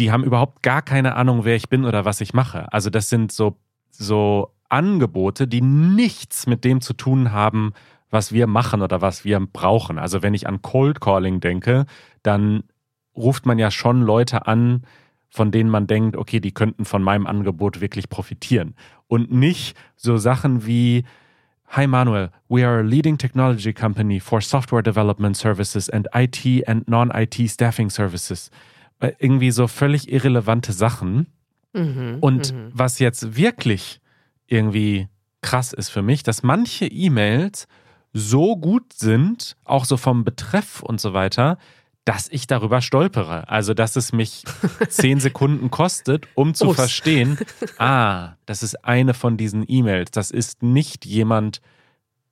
die 0.00 0.10
haben 0.10 0.24
überhaupt 0.24 0.62
gar 0.64 0.82
keine 0.82 1.14
Ahnung, 1.14 1.44
wer 1.44 1.54
ich 1.54 1.68
bin 1.68 1.84
oder 1.84 2.04
was 2.04 2.20
ich 2.20 2.34
mache. 2.34 2.72
Also 2.72 2.90
das 2.90 3.08
sind 3.10 3.30
so, 3.30 3.56
so 3.90 4.50
Angebote, 4.68 5.46
die 5.46 5.60
nichts 5.60 6.48
mit 6.48 6.64
dem 6.64 6.80
zu 6.80 6.94
tun 6.94 7.30
haben, 7.30 7.74
was 8.10 8.32
wir 8.32 8.46
machen 8.46 8.82
oder 8.82 9.00
was 9.02 9.24
wir 9.24 9.40
brauchen. 9.40 9.98
Also 9.98 10.22
wenn 10.22 10.34
ich 10.34 10.46
an 10.46 10.62
Cold 10.62 11.00
Calling 11.00 11.40
denke, 11.40 11.86
dann 12.22 12.64
ruft 13.16 13.46
man 13.46 13.58
ja 13.58 13.70
schon 13.70 14.02
Leute 14.02 14.46
an, 14.46 14.82
von 15.28 15.50
denen 15.50 15.70
man 15.70 15.86
denkt, 15.86 16.16
okay, 16.16 16.40
die 16.40 16.52
könnten 16.52 16.84
von 16.84 17.02
meinem 17.02 17.26
Angebot 17.26 17.80
wirklich 17.80 18.08
profitieren. 18.08 18.74
Und 19.06 19.32
nicht 19.32 19.76
so 19.96 20.16
Sachen 20.16 20.66
wie, 20.66 21.04
Hi 21.68 21.86
Manuel, 21.86 22.30
we 22.48 22.64
are 22.64 22.78
a 22.78 22.82
leading 22.82 23.18
technology 23.18 23.72
company 23.72 24.20
for 24.20 24.40
software 24.40 24.82
development 24.82 25.36
services 25.36 25.90
and 25.90 26.06
IT 26.14 26.68
and 26.68 26.88
non-IT 26.88 27.50
staffing 27.50 27.90
services. 27.90 28.50
Äh, 29.00 29.12
Irgendwie 29.18 29.50
so 29.50 29.66
völlig 29.66 30.10
irrelevante 30.10 30.72
Sachen. 30.72 31.26
Mhm, 31.72 32.18
Und 32.20 32.54
mhm. 32.54 32.70
was 32.72 32.98
jetzt 32.98 33.36
wirklich 33.36 34.00
irgendwie 34.46 35.08
krass 35.42 35.72
ist 35.72 35.90
für 35.90 36.02
mich, 36.02 36.22
dass 36.22 36.42
manche 36.42 36.86
E-Mails 36.86 37.66
so 38.16 38.56
gut 38.56 38.92
sind, 38.94 39.56
auch 39.64 39.84
so 39.84 39.96
vom 39.96 40.24
Betreff 40.24 40.82
und 40.82 41.00
so 41.00 41.12
weiter, 41.12 41.58
dass 42.06 42.28
ich 42.28 42.46
darüber 42.46 42.80
stolpere. 42.80 43.48
Also, 43.48 43.74
dass 43.74 43.96
es 43.96 44.12
mich 44.12 44.44
zehn 44.88 45.20
Sekunden 45.20 45.70
kostet, 45.70 46.26
um 46.34 46.54
zu 46.54 46.66
Prost. 46.66 46.78
verstehen, 46.78 47.38
ah, 47.78 48.34
das 48.46 48.62
ist 48.62 48.84
eine 48.84 49.12
von 49.12 49.36
diesen 49.36 49.64
E-Mails. 49.66 50.12
Das 50.12 50.30
ist 50.30 50.62
nicht 50.62 51.04
jemand, 51.04 51.60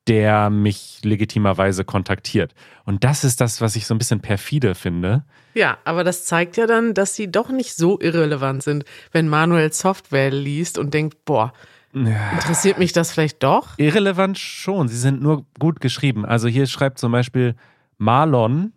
der 0.07 0.49
mich 0.51 1.01
legitimerweise 1.03 1.85
kontaktiert. 1.85 2.55
Und 2.85 3.05
das 3.05 3.25
ist 3.25 3.41
das, 3.41 3.61
was 3.61 3.75
ich 3.75 3.87
so 3.87 3.95
ein 3.95 3.99
bisschen 3.99 4.21
perfide 4.21 4.75
finde. 4.75 5.25
Ja, 5.55 5.79
aber 5.85 6.05
das 6.05 6.25
zeigt 6.25 6.57
ja 6.57 6.67
dann, 6.67 6.95
dass 6.95 7.15
sie 7.15 7.31
doch 7.31 7.49
nicht 7.49 7.75
so 7.75 7.99
irrelevant 8.01 8.63
sind, 8.63 8.85
wenn 9.13 9.29
Manuel 9.29 9.73
Software 9.73 10.31
liest 10.31 10.79
und 10.79 10.95
denkt, 10.95 11.25
boah, 11.25 11.53
interessiert 11.95 12.79
mich 12.79 12.93
das 12.93 13.13
vielleicht 13.13 13.43
doch? 13.43 13.79
Irrelevant 13.79 14.39
schon, 14.39 14.89
sie 14.89 14.97
sind 14.97 15.23
nur 15.23 15.47
gut 15.59 15.81
geschrieben. 15.81 16.25
Also 16.25 16.49
hier 16.49 16.67
schreibt 16.67 16.99
zum 16.99 17.13
Beispiel 17.13 17.55
Marlon, 17.99 18.73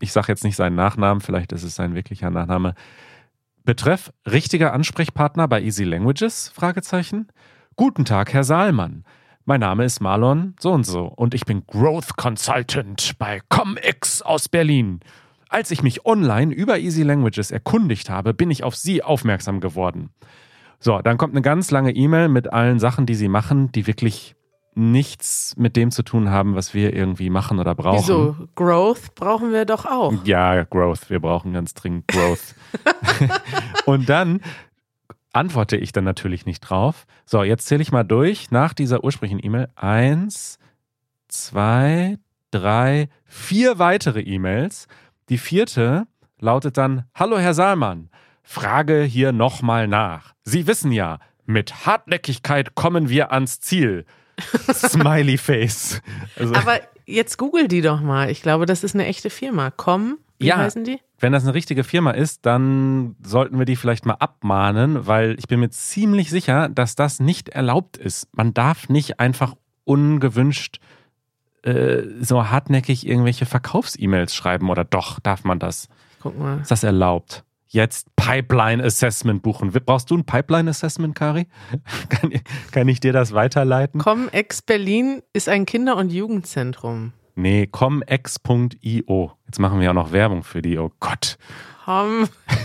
ich 0.00 0.12
sage 0.12 0.28
jetzt 0.28 0.44
nicht 0.44 0.56
seinen 0.56 0.76
Nachnamen, 0.76 1.20
vielleicht 1.20 1.52
ist 1.52 1.62
es 1.62 1.74
sein 1.74 1.94
wirklicher 1.94 2.30
Nachname. 2.30 2.74
Betreff 3.64 4.12
richtiger 4.26 4.72
Ansprechpartner 4.72 5.46
bei 5.46 5.62
Easy 5.62 5.84
Languages? 5.84 6.48
Fragezeichen. 6.54 7.28
Guten 7.76 8.04
Tag, 8.04 8.32
Herr 8.32 8.44
Saalmann. 8.44 9.04
Mein 9.44 9.60
Name 9.60 9.84
ist 9.84 10.00
Marlon 10.00 10.54
so 10.60 10.72
und 10.72 10.84
so 10.84 11.04
und 11.04 11.34
ich 11.34 11.44
bin 11.44 11.66
Growth 11.66 12.16
Consultant 12.16 13.18
bei 13.18 13.40
ComX 13.48 14.22
aus 14.22 14.48
Berlin. 14.48 15.00
Als 15.48 15.70
ich 15.70 15.82
mich 15.82 16.04
online 16.04 16.52
über 16.54 16.78
Easy 16.78 17.02
Languages 17.02 17.50
erkundigt 17.50 18.10
habe, 18.10 18.34
bin 18.34 18.50
ich 18.50 18.64
auf 18.64 18.76
Sie 18.76 19.02
aufmerksam 19.02 19.60
geworden. 19.60 20.10
So, 20.80 21.00
dann 21.00 21.18
kommt 21.18 21.34
eine 21.34 21.42
ganz 21.42 21.70
lange 21.70 21.92
E-Mail 21.92 22.28
mit 22.28 22.52
allen 22.52 22.78
Sachen, 22.78 23.06
die 23.06 23.14
Sie 23.14 23.28
machen, 23.28 23.72
die 23.72 23.86
wirklich 23.86 24.36
nichts 24.74 25.54
mit 25.56 25.74
dem 25.76 25.90
zu 25.90 26.04
tun 26.04 26.30
haben, 26.30 26.54
was 26.54 26.72
wir 26.72 26.94
irgendwie 26.94 27.30
machen 27.30 27.58
oder 27.58 27.74
brauchen. 27.74 27.98
Wieso? 27.98 28.36
Growth 28.54 29.14
brauchen 29.16 29.52
wir 29.52 29.64
doch 29.64 29.84
auch. 29.84 30.14
Ja, 30.24 30.62
Growth. 30.62 31.10
Wir 31.10 31.20
brauchen 31.20 31.52
ganz 31.52 31.74
dringend 31.74 32.06
Growth. 32.06 32.54
und 33.86 34.08
dann 34.08 34.40
antworte 35.32 35.76
ich 35.76 35.90
dann 35.90 36.04
natürlich 36.04 36.46
nicht 36.46 36.60
drauf. 36.60 37.06
So, 37.24 37.42
jetzt 37.42 37.66
zähle 37.66 37.82
ich 37.82 37.90
mal 37.90 38.04
durch 38.04 38.52
nach 38.52 38.72
dieser 38.72 39.02
ursprünglichen 39.02 39.44
E-Mail. 39.44 39.68
Eins, 39.74 40.60
zwei, 41.26 42.18
drei, 42.52 43.08
vier 43.24 43.80
weitere 43.80 44.20
E-Mails. 44.20 44.86
Die 45.28 45.38
vierte 45.38 46.06
lautet 46.38 46.76
dann: 46.76 47.04
Hallo, 47.14 47.38
Herr 47.38 47.54
Saalmann. 47.54 48.10
Frage 48.50 49.02
hier 49.02 49.32
nochmal 49.32 49.88
nach. 49.88 50.32
Sie 50.42 50.66
wissen 50.66 50.90
ja, 50.90 51.18
mit 51.44 51.84
Hartnäckigkeit 51.84 52.74
kommen 52.74 53.10
wir 53.10 53.30
ans 53.30 53.60
Ziel. 53.60 54.06
Smiley 54.72 55.36
Face. 55.36 56.00
Also, 56.38 56.54
Aber 56.54 56.80
jetzt 57.04 57.36
google 57.36 57.68
die 57.68 57.82
doch 57.82 58.00
mal. 58.00 58.30
Ich 58.30 58.40
glaube, 58.40 58.64
das 58.64 58.84
ist 58.84 58.94
eine 58.94 59.04
echte 59.04 59.28
Firma. 59.28 59.70
Com, 59.70 60.16
wie 60.38 60.46
Ja. 60.46 60.56
heißen 60.56 60.82
die? 60.84 60.98
wenn 61.20 61.32
das 61.32 61.42
eine 61.42 61.52
richtige 61.52 61.82
Firma 61.84 62.12
ist, 62.12 62.46
dann 62.46 63.16
sollten 63.24 63.58
wir 63.58 63.64
die 63.66 63.74
vielleicht 63.76 64.06
mal 64.06 64.14
abmahnen, 64.14 65.06
weil 65.06 65.34
ich 65.36 65.48
bin 65.48 65.58
mir 65.60 65.68
ziemlich 65.70 66.30
sicher, 66.30 66.68
dass 66.68 66.94
das 66.94 67.18
nicht 67.20 67.48
erlaubt 67.50 67.96
ist. 67.96 68.28
Man 68.34 68.54
darf 68.54 68.88
nicht 68.88 69.18
einfach 69.20 69.56
ungewünscht 69.84 70.78
äh, 71.64 72.02
so 72.20 72.48
hartnäckig 72.50 73.04
irgendwelche 73.06 73.46
Verkaufs-E-Mails 73.46 74.34
schreiben 74.34 74.70
oder 74.70 74.84
doch, 74.84 75.18
darf 75.20 75.42
man 75.44 75.58
das? 75.58 75.88
Guck 76.22 76.38
mal. 76.38 76.60
Ist 76.60 76.70
das 76.70 76.84
erlaubt? 76.84 77.42
Jetzt 77.70 78.06
Pipeline 78.16 78.82
Assessment 78.82 79.42
buchen. 79.42 79.70
Brauchst 79.84 80.10
du 80.10 80.16
ein 80.16 80.24
Pipeline 80.24 80.70
Assessment, 80.70 81.14
Kari? 81.14 81.46
kann, 82.08 82.32
ich- 82.32 82.42
kann 82.72 82.88
ich 82.88 83.00
dir 83.00 83.12
das 83.12 83.32
weiterleiten? 83.34 84.00
ComEx 84.00 84.62
Berlin 84.62 85.22
ist 85.34 85.48
ein 85.48 85.66
Kinder- 85.66 85.96
und 85.96 86.10
Jugendzentrum. 86.10 87.12
Nee, 87.34 87.66
comex.io. 87.68 89.32
Jetzt 89.46 89.58
machen 89.60 89.80
wir 89.80 89.90
auch 89.90 89.94
noch 89.94 90.10
Werbung 90.12 90.42
für 90.42 90.60
die. 90.62 90.78
Oh 90.78 90.90
Gott. 90.98 91.36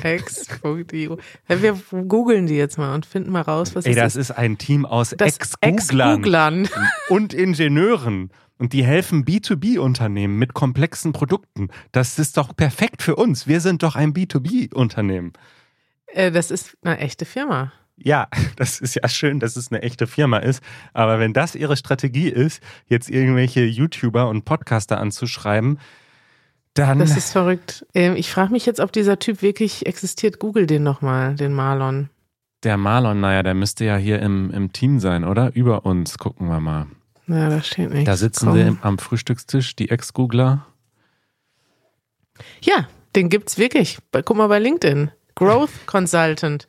ComEx.io. 0.02 1.18
Ja, 1.48 1.62
wir 1.62 1.78
googeln 2.08 2.48
die 2.48 2.56
jetzt 2.56 2.78
mal 2.78 2.94
und 2.96 3.06
finden 3.06 3.32
mal 3.32 3.42
raus, 3.42 3.76
was 3.76 3.86
Ey, 3.86 3.94
das 3.96 4.14
das 4.14 4.30
ist 4.30 4.32
ein 4.32 4.58
Team 4.58 4.86
aus 4.86 5.12
Ex-Googlern 5.14 6.64
Ex-Googlern. 6.66 6.70
und 7.10 7.34
Ingenieuren. 7.34 8.32
Und 8.64 8.72
die 8.72 8.86
helfen 8.86 9.26
B2B-Unternehmen 9.26 10.40
mit 10.40 10.54
komplexen 10.54 11.12
Produkten. 11.12 11.68
Das 11.92 12.18
ist 12.18 12.38
doch 12.38 12.56
perfekt 12.56 13.02
für 13.02 13.18
uns. 13.18 13.46
Wir 13.46 13.60
sind 13.60 13.84
doch 13.84 13.98
ein 13.98 14.14
B2B-Unternehmen. 14.14 15.34
Äh, 16.06 16.32
das 16.32 16.50
ist 16.50 16.78
eine 16.82 16.98
echte 17.00 17.26
Firma. 17.26 17.74
Ja, 17.98 18.30
das 18.56 18.80
ist 18.80 18.96
ja 18.96 19.06
schön, 19.10 19.42
dass 19.42 19.58
es 19.58 19.70
eine 19.70 19.82
echte 19.82 20.08
Firma 20.08 20.38
ist. 20.38 20.64
Aber 20.94 21.20
wenn 21.20 21.34
das 21.34 21.56
ihre 21.56 21.76
Strategie 21.76 22.30
ist, 22.30 22.64
jetzt 22.88 23.10
irgendwelche 23.10 23.66
YouTuber 23.66 24.30
und 24.30 24.46
Podcaster 24.46 24.98
anzuschreiben, 24.98 25.78
dann. 26.74 27.00
Das 27.00 27.18
ist 27.18 27.34
verrückt. 27.34 27.86
Ähm, 27.94 28.16
ich 28.16 28.32
frage 28.32 28.54
mich 28.54 28.66
jetzt, 28.66 28.80
ob 28.80 28.94
dieser 28.94 29.20
Typ 29.20 29.42
wirklich 29.42 29.86
existiert. 29.88 30.40
Google 30.40 30.68
den 30.68 30.84
nochmal, 30.84 31.36
den 31.36 31.52
Marlon. 31.52 32.10
der 32.64 32.78
Marlon, 32.78 33.20
naja, 33.20 33.44
der 33.44 33.56
müsste 33.56 33.84
ja 33.84 33.98
hier 33.98 34.22
im, 34.22 34.52
im 34.52 34.72
Team 34.72 35.02
sein, 35.02 35.26
oder? 35.26 35.54
Über 35.54 35.86
uns. 35.86 36.18
Gucken 36.18 36.48
wir 36.48 36.62
mal. 36.62 36.88
Ja, 37.28 37.50
da 37.50 37.62
steht 37.64 37.90
nichts. 37.92 38.06
Da 38.06 38.18
sitzen 38.18 38.48
Komm. 38.48 38.56
sie 38.56 38.62
im- 38.62 38.80
am 38.82 38.98
Frühstückstisch, 38.98 39.76
die 39.76 39.90
Ex-Googler. 39.90 40.66
Ja, 42.62 42.88
den 43.16 43.30
gibt's 43.30 43.58
wirklich. 43.58 43.98
Bei- 44.12 44.22
Guck 44.22 44.38
mal 44.38 44.48
bei 44.48 44.60
LinkedIn. 44.60 45.12
Growth 45.36 45.72
Consultant. 45.86 46.68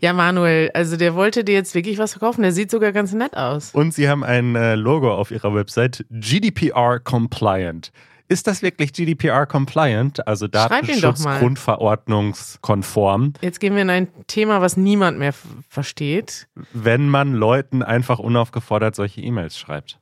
Ja, 0.00 0.12
Manuel, 0.12 0.70
also 0.74 0.96
der 0.96 1.14
wollte 1.14 1.44
dir 1.44 1.54
jetzt 1.54 1.74
wirklich 1.74 1.98
was 1.98 2.12
verkaufen. 2.12 2.42
Der 2.42 2.52
sieht 2.52 2.70
sogar 2.70 2.92
ganz 2.92 3.12
nett 3.12 3.36
aus. 3.36 3.70
Und 3.72 3.94
sie 3.94 4.08
haben 4.08 4.22
ein 4.22 4.54
äh, 4.54 4.74
Logo 4.74 5.12
auf 5.12 5.30
ihrer 5.30 5.54
Website, 5.54 6.04
GDPR 6.10 7.00
Compliant. 7.00 7.90
Ist 8.28 8.46
das 8.46 8.62
wirklich 8.62 8.92
GDPR 8.92 9.46
Compliant, 9.46 10.26
also. 10.26 10.48
Datenschutzgrundverordnungskonform, 10.48 13.34
Jetzt 13.40 13.60
gehen 13.60 13.74
wir 13.74 13.82
in 13.82 13.90
ein 13.90 14.08
Thema, 14.26 14.60
was 14.60 14.76
niemand 14.76 15.18
mehr 15.18 15.32
versteht. 15.68 16.48
wenn 16.72 17.08
man 17.08 17.34
Leuten 17.34 17.82
einfach 17.82 18.18
unaufgefordert 18.18 18.94
solche 18.94 19.20
E-Mails 19.20 19.58
schreibt? 19.58 19.98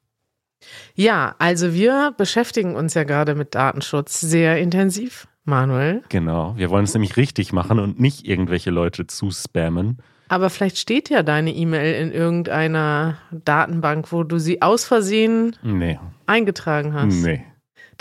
Ja, 0.95 1.35
also 1.39 1.75
wir 1.75 2.15
beschäftigen 2.17 2.77
uns 2.77 2.95
ja 2.95 3.03
gerade 3.05 3.35
mit 3.35 3.55
Datenschutz 3.57 4.21
sehr 4.21 4.59
intensiv, 4.59 5.27
Manuel. 5.45 6.03
Genau, 6.09 6.55
wir 6.57 6.71
wollen 6.71 6.85
es 6.85 6.95
nämlich 6.95 7.17
richtig 7.17 7.53
machen 7.53 7.81
und 7.81 7.99
nicht 7.99 8.29
irgendwelche 8.29 8.71
Leute 8.71 9.09
zuspammen. 9.09 9.99
Aber 10.29 10.51
vielleicht 10.51 10.79
steht 10.79 11.11
ja 11.11 11.25
deine 11.25 11.53
E-Mail 11.53 12.01
in 12.01 12.13
irgendeiner 12.13 13.19
Datenbank, 13.33 14.13
wo 14.13 14.23
du 14.23 14.39
sie 14.39 14.63
aus 14.63 14.85
Versehen 14.85 15.57
Nee, 15.63 15.99
eingetragen 16.27 16.95
hast. 16.95 17.13
nee. 17.25 17.45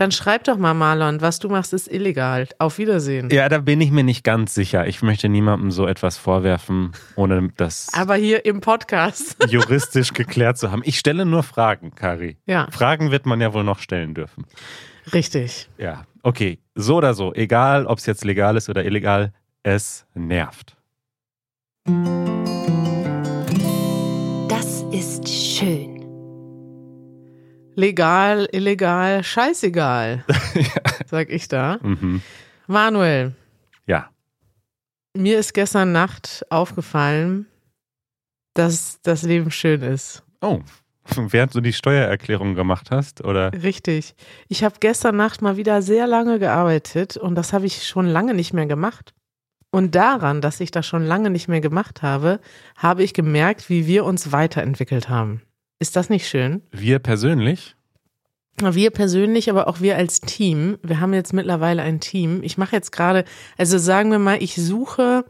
Dann 0.01 0.11
schreib 0.11 0.45
doch 0.45 0.57
mal, 0.57 0.73
Marlon, 0.73 1.21
was 1.21 1.37
du 1.37 1.47
machst, 1.47 1.73
ist 1.73 1.87
illegal. 1.87 2.47
Auf 2.57 2.79
Wiedersehen. 2.79 3.29
Ja, 3.29 3.47
da 3.49 3.59
bin 3.59 3.79
ich 3.81 3.91
mir 3.91 4.03
nicht 4.03 4.23
ganz 4.23 4.55
sicher. 4.55 4.87
Ich 4.87 5.03
möchte 5.03 5.29
niemandem 5.29 5.69
so 5.69 5.85
etwas 5.85 6.17
vorwerfen, 6.17 6.93
ohne 7.15 7.49
das 7.55 7.87
Aber 7.93 8.15
hier 8.15 8.43
im 8.45 8.61
Podcast. 8.61 9.37
juristisch 9.47 10.13
geklärt 10.13 10.57
zu 10.57 10.71
haben. 10.71 10.81
Ich 10.85 10.97
stelle 10.97 11.23
nur 11.23 11.43
Fragen, 11.43 11.93
Kari. 11.93 12.37
Ja, 12.47 12.65
Fragen 12.71 13.11
wird 13.11 13.27
man 13.27 13.41
ja 13.41 13.53
wohl 13.53 13.63
noch 13.63 13.77
stellen 13.77 14.15
dürfen. 14.15 14.47
richtig. 15.13 15.69
Ja, 15.77 16.07
okay. 16.23 16.57
So 16.73 16.95
oder 16.95 17.13
so, 17.13 17.31
egal 17.35 17.85
ob 17.85 17.99
es 17.99 18.07
jetzt 18.07 18.25
legal 18.25 18.57
ist 18.57 18.69
oder 18.69 18.83
illegal, 18.83 19.33
es 19.61 20.07
nervt. 20.15 20.77
Das 24.49 24.83
ist 24.91 25.29
schön. 25.29 25.90
Legal, 27.75 28.47
illegal, 28.51 29.23
scheißegal, 29.23 30.25
sag 31.05 31.29
ich 31.29 31.47
da. 31.47 31.79
Mhm. 31.81 32.21
Manuel, 32.67 33.33
Ja. 33.85 34.09
mir 35.15 35.39
ist 35.39 35.53
gestern 35.53 35.91
Nacht 35.91 36.45
aufgefallen, 36.49 37.47
dass 38.53 38.99
das 39.03 39.23
Leben 39.23 39.51
schön 39.51 39.81
ist. 39.81 40.23
Oh, 40.41 40.59
während 41.15 41.55
du 41.55 41.61
die 41.61 41.73
Steuererklärung 41.73 42.55
gemacht 42.55 42.91
hast, 42.91 43.23
oder? 43.23 43.51
Richtig. 43.53 44.15
Ich 44.49 44.63
habe 44.63 44.75
gestern 44.79 45.15
Nacht 45.15 45.41
mal 45.41 45.57
wieder 45.57 45.81
sehr 45.81 46.07
lange 46.07 46.39
gearbeitet 46.39 47.17
und 47.17 47.35
das 47.35 47.53
habe 47.53 47.65
ich 47.65 47.87
schon 47.87 48.05
lange 48.05 48.33
nicht 48.33 48.53
mehr 48.53 48.65
gemacht. 48.65 49.13
Und 49.73 49.95
daran, 49.95 50.41
dass 50.41 50.59
ich 50.59 50.71
das 50.71 50.85
schon 50.85 51.05
lange 51.05 51.29
nicht 51.29 51.47
mehr 51.47 51.61
gemacht 51.61 52.01
habe, 52.01 52.41
habe 52.75 53.03
ich 53.03 53.13
gemerkt, 53.13 53.69
wie 53.69 53.87
wir 53.87 54.03
uns 54.03 54.33
weiterentwickelt 54.33 55.07
haben. 55.07 55.41
Ist 55.81 55.95
das 55.95 56.11
nicht 56.11 56.27
schön? 56.27 56.61
Wir 56.71 56.99
persönlich? 56.99 57.75
Wir 58.59 58.91
persönlich, 58.91 59.49
aber 59.49 59.67
auch 59.67 59.81
wir 59.81 59.97
als 59.97 60.21
Team. 60.21 60.77
Wir 60.83 60.99
haben 60.99 61.15
jetzt 61.15 61.33
mittlerweile 61.33 61.81
ein 61.81 61.99
Team. 61.99 62.43
Ich 62.43 62.55
mache 62.59 62.75
jetzt 62.75 62.91
gerade, 62.91 63.25
also 63.57 63.79
sagen 63.79 64.11
wir 64.11 64.19
mal, 64.19 64.37
ich 64.43 64.53
suche 64.55 65.25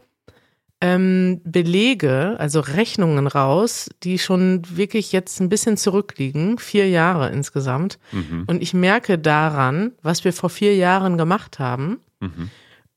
ähm, 0.82 1.40
Belege, 1.42 2.36
also 2.38 2.60
Rechnungen 2.60 3.26
raus, 3.26 3.88
die 4.02 4.18
schon 4.18 4.62
wirklich 4.76 5.10
jetzt 5.10 5.40
ein 5.40 5.48
bisschen 5.48 5.78
zurückliegen, 5.78 6.58
vier 6.58 6.86
Jahre 6.90 7.30
insgesamt. 7.30 7.98
Mhm. 8.10 8.44
Und 8.46 8.60
ich 8.60 8.74
merke 8.74 9.18
daran, 9.18 9.92
was 10.02 10.22
wir 10.24 10.34
vor 10.34 10.50
vier 10.50 10.76
Jahren 10.76 11.16
gemacht 11.16 11.58
haben 11.58 12.00
Mhm. 12.20 12.50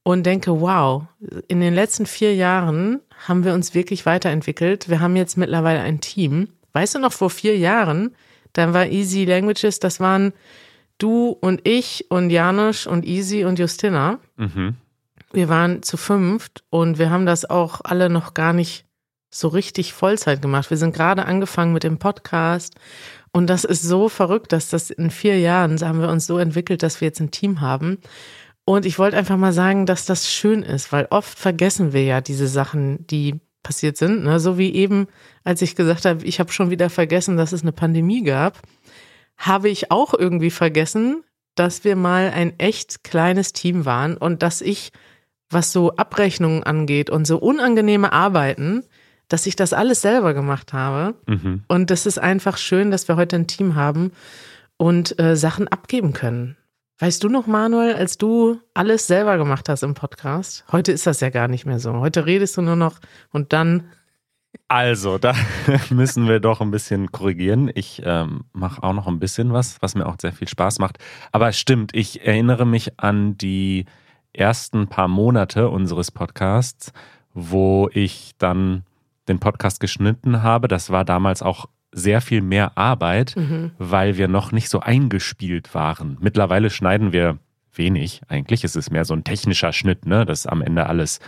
und 0.04 0.26
denke, 0.26 0.60
wow, 0.60 1.04
in 1.48 1.62
den 1.62 1.74
letzten 1.74 2.06
vier 2.06 2.36
Jahren 2.36 3.00
haben 3.28 3.46
wir 3.46 3.54
uns 3.54 3.74
wirklich 3.74 4.06
weiterentwickelt. 4.06 4.90
Wir 4.90 5.00
haben 5.00 5.16
jetzt 5.16 5.38
mittlerweile 5.38 5.80
ein 5.80 6.02
Team. 6.02 6.50
Weißt 6.76 6.94
du 6.94 7.00
noch, 7.00 7.14
vor 7.14 7.30
vier 7.30 7.58
Jahren, 7.58 8.14
dann 8.52 8.74
war 8.74 8.88
Easy 8.88 9.24
Languages, 9.24 9.80
das 9.80 10.02
waren 10.02 10.34
du 10.98 11.30
und 11.30 11.66
ich 11.66 12.08
und 12.10 12.30
Janusz 12.30 12.86
und 12.86 13.06
Easy 13.06 13.46
und 13.46 13.58
Justina. 13.58 14.20
Mhm. 14.36 14.76
Wir 15.32 15.48
waren 15.48 15.84
zu 15.84 15.96
fünft 15.96 16.66
und 16.70 17.00
wir 17.00 17.10
haben 17.10 17.26
das 17.26 17.50
auch 17.50 17.80
alle 17.86 18.10
noch 18.10 18.34
gar 18.34 18.52
nicht 18.52 18.86
so 19.30 19.48
richtig 19.48 19.94
Vollzeit 19.94 20.42
gemacht. 20.42 20.70
Wir 20.70 20.76
sind 20.76 20.94
gerade 20.94 21.26
angefangen 21.26 21.72
mit 21.72 21.84
dem 21.84 21.98
Podcast 21.98 22.76
und 23.32 23.50
das 23.50 23.64
ist 23.64 23.82
so 23.82 24.10
verrückt, 24.10 24.52
dass 24.52 24.68
das 24.68 24.90
in 24.90 25.12
vier 25.12 25.40
Jahren 25.40 25.80
haben 25.80 26.02
wir 26.02 26.10
uns 26.10 26.28
so 26.28 26.38
entwickelt, 26.38 26.84
dass 26.84 27.00
wir 27.00 27.08
jetzt 27.08 27.22
ein 27.22 27.32
Team 27.32 27.62
haben. 27.62 28.00
Und 28.66 28.86
ich 28.86 29.00
wollte 29.00 29.16
einfach 29.16 29.38
mal 29.38 29.54
sagen, 29.54 29.86
dass 29.86 30.06
das 30.06 30.30
schön 30.30 30.62
ist, 30.62 30.92
weil 30.92 31.08
oft 31.10 31.40
vergessen 31.40 31.94
wir 31.94 32.04
ja 32.04 32.20
diese 32.20 32.48
Sachen, 32.50 33.08
die 33.08 33.40
passiert 33.66 33.98
sind. 33.98 34.24
Ne? 34.24 34.40
So 34.40 34.58
wie 34.58 34.74
eben, 34.74 35.08
als 35.44 35.62
ich 35.62 35.76
gesagt 35.76 36.06
habe, 36.06 36.24
ich 36.24 36.40
habe 36.40 36.52
schon 36.52 36.70
wieder 36.70 36.90
vergessen, 36.90 37.36
dass 37.36 37.52
es 37.52 37.64
eine 37.64 37.72
Pandemie 37.72 38.24
gab, 38.24 38.62
habe 39.38 39.70
ich 39.70 39.92
auch 39.92 40.14
irgendwie 40.14 40.52
vergessen, 40.52 41.24
dass 41.56 41.84
wir 41.84 41.96
mal 41.96 42.32
ein 42.34 42.58
echt 42.60 43.04
kleines 43.04 43.54
Team 43.54 43.86
waren 43.86 44.16
und 44.16 44.44
dass 44.44 44.62
ich, 44.62 44.92
was 45.50 45.72
so 45.72 45.96
Abrechnungen 45.96 46.64
angeht 46.64 47.10
und 47.10 47.26
so 47.26 47.38
unangenehme 47.38 48.14
Arbeiten, 48.14 48.84
dass 49.30 49.48
ich 49.48 49.56
das 49.56 49.74
alles 49.74 50.02
selber 50.02 50.36
gemacht 50.36 50.72
habe. 50.72 51.16
Mhm. 51.26 51.64
Und 51.68 51.90
das 51.90 52.06
ist 52.06 52.20
einfach 52.20 52.58
schön, 52.58 52.92
dass 52.92 53.08
wir 53.08 53.16
heute 53.16 53.36
ein 53.36 53.48
Team 53.48 53.74
haben 53.74 54.12
und 54.78 55.20
äh, 55.20 55.36
Sachen 55.36 55.68
abgeben 55.68 56.14
können. 56.14 56.56
Weißt 56.98 57.22
du 57.26 57.28
noch, 57.28 57.46
Manuel, 57.46 57.94
als 57.96 58.18
du 58.18 58.62
alles 58.74 59.06
selber 59.06 59.38
gemacht 59.38 59.68
hast 59.68 59.84
im 59.84 59.96
Podcast? 59.96 60.64
Heute 60.72 60.94
ist 60.94 61.06
das 61.06 61.20
ja 61.20 61.30
gar 61.30 61.50
nicht 61.50 61.66
mehr 61.66 61.78
so. 61.78 61.94
Heute 61.96 62.26
redest 62.26 62.56
du 62.56 62.62
nur 62.62 62.78
noch 62.78 63.00
und 63.32 63.52
dann. 63.52 63.92
Also, 64.70 65.18
da 65.18 65.34
müssen 65.90 66.30
wir 66.30 66.40
doch 66.40 66.62
ein 66.62 66.72
bisschen 66.72 67.12
korrigieren. 67.12 67.70
Ich 67.76 68.02
ähm, 68.06 68.46
mache 68.54 68.82
auch 68.82 68.94
noch 68.94 69.08
ein 69.08 69.20
bisschen 69.20 69.52
was, 69.52 69.76
was 69.82 69.96
mir 69.96 70.06
auch 70.06 70.16
sehr 70.22 70.32
viel 70.32 70.48
Spaß 70.48 70.80
macht. 70.80 70.98
Aber 71.34 71.52
stimmt, 71.52 71.94
ich 71.94 72.26
erinnere 72.26 72.66
mich 72.66 72.98
an 72.98 73.38
die 73.38 73.88
ersten 74.32 74.88
paar 74.88 75.10
Monate 75.10 75.68
unseres 75.68 76.12
Podcasts, 76.12 76.94
wo 77.34 77.90
ich 77.92 78.36
dann 78.38 78.86
den 79.28 79.42
Podcast 79.42 79.82
geschnitten 79.82 80.44
habe. 80.44 80.70
Das 80.70 80.90
war 80.92 81.04
damals 81.04 81.42
auch 81.42 81.66
sehr 81.98 82.22
viel 82.22 82.42
mehr 82.42 82.78
Arbeit, 82.78 83.36
Mhm. 83.36 83.72
weil 83.80 84.18
wir 84.18 84.28
noch 84.28 84.52
nicht 84.52 84.70
so 84.70 84.82
eingespielt 84.82 85.74
waren. 85.74 86.18
Mittlerweile 86.20 86.70
schneiden 86.70 87.14
wir 87.14 87.38
wenig 87.74 88.22
eigentlich. 88.28 88.64
Es 88.64 88.76
ist 88.76 88.92
mehr 88.92 89.06
so 89.06 89.14
ein 89.14 89.24
technischer 89.24 89.72
Schnitt, 89.74 90.06
ne, 90.06 90.26
dass 90.26 90.46
am 90.46 90.62
Ende 90.62 90.88
alles 90.88 91.20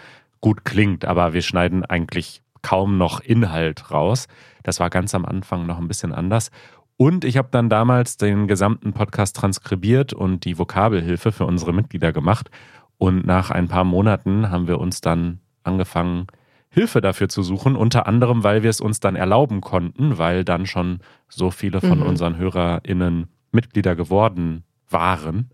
gut 0.41 0.65
klingt, 0.65 1.05
aber 1.05 1.33
wir 1.33 1.41
schneiden 1.41 1.83
eigentlich 1.85 2.41
kaum 2.61 2.97
noch 2.97 3.21
Inhalt 3.21 3.91
raus. 3.91 4.27
Das 4.63 4.79
war 4.79 4.89
ganz 4.89 5.15
am 5.15 5.25
Anfang 5.25 5.65
noch 5.65 5.77
ein 5.77 5.87
bisschen 5.87 6.13
anders. 6.13 6.51
Und 6.97 7.23
ich 7.23 7.37
habe 7.37 7.47
dann 7.51 7.69
damals 7.69 8.17
den 8.17 8.47
gesamten 8.47 8.91
Podcast 8.91 9.35
transkribiert 9.37 10.13
und 10.13 10.43
die 10.45 10.57
Vokabelhilfe 10.57 11.31
für 11.31 11.45
unsere 11.45 11.71
Mitglieder 11.73 12.11
gemacht. 12.11 12.49
Und 12.97 13.25
nach 13.25 13.51
ein 13.51 13.67
paar 13.67 13.83
Monaten 13.83 14.49
haben 14.49 14.67
wir 14.67 14.79
uns 14.79 14.99
dann 15.01 15.39
angefangen, 15.63 16.27
Hilfe 16.69 17.01
dafür 17.01 17.29
zu 17.29 17.43
suchen, 17.43 17.75
unter 17.75 18.07
anderem, 18.07 18.43
weil 18.43 18.61
wir 18.63 18.69
es 18.69 18.81
uns 18.81 18.99
dann 18.99 19.15
erlauben 19.15 19.61
konnten, 19.61 20.17
weil 20.17 20.43
dann 20.43 20.65
schon 20.65 20.99
so 21.29 21.49
viele 21.51 21.81
von 21.81 21.99
Mhm. 21.99 22.05
unseren 22.05 22.37
HörerInnen 22.37 23.27
Mitglieder 23.51 23.95
geworden 23.95 24.63
waren. 24.89 25.49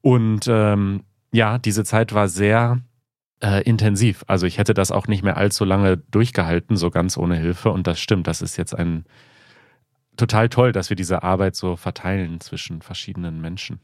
Und 0.00 0.46
ähm, 0.48 1.02
ja, 1.32 1.58
diese 1.58 1.84
Zeit 1.84 2.14
war 2.14 2.28
sehr 2.28 2.80
äh, 3.42 3.62
intensiv. 3.64 4.24
Also 4.26 4.46
ich 4.46 4.58
hätte 4.58 4.74
das 4.74 4.90
auch 4.92 5.08
nicht 5.08 5.22
mehr 5.22 5.36
allzu 5.36 5.64
lange 5.64 5.96
durchgehalten, 5.96 6.76
so 6.76 6.90
ganz 6.90 7.16
ohne 7.16 7.36
Hilfe. 7.36 7.70
Und 7.70 7.86
das 7.86 8.00
stimmt, 8.00 8.26
das 8.26 8.42
ist 8.42 8.56
jetzt 8.56 8.74
ein 8.74 9.04
total 10.16 10.48
toll, 10.48 10.72
dass 10.72 10.90
wir 10.90 10.96
diese 10.96 11.22
Arbeit 11.22 11.56
so 11.56 11.76
verteilen 11.76 12.40
zwischen 12.40 12.82
verschiedenen 12.82 13.40
Menschen. 13.40 13.80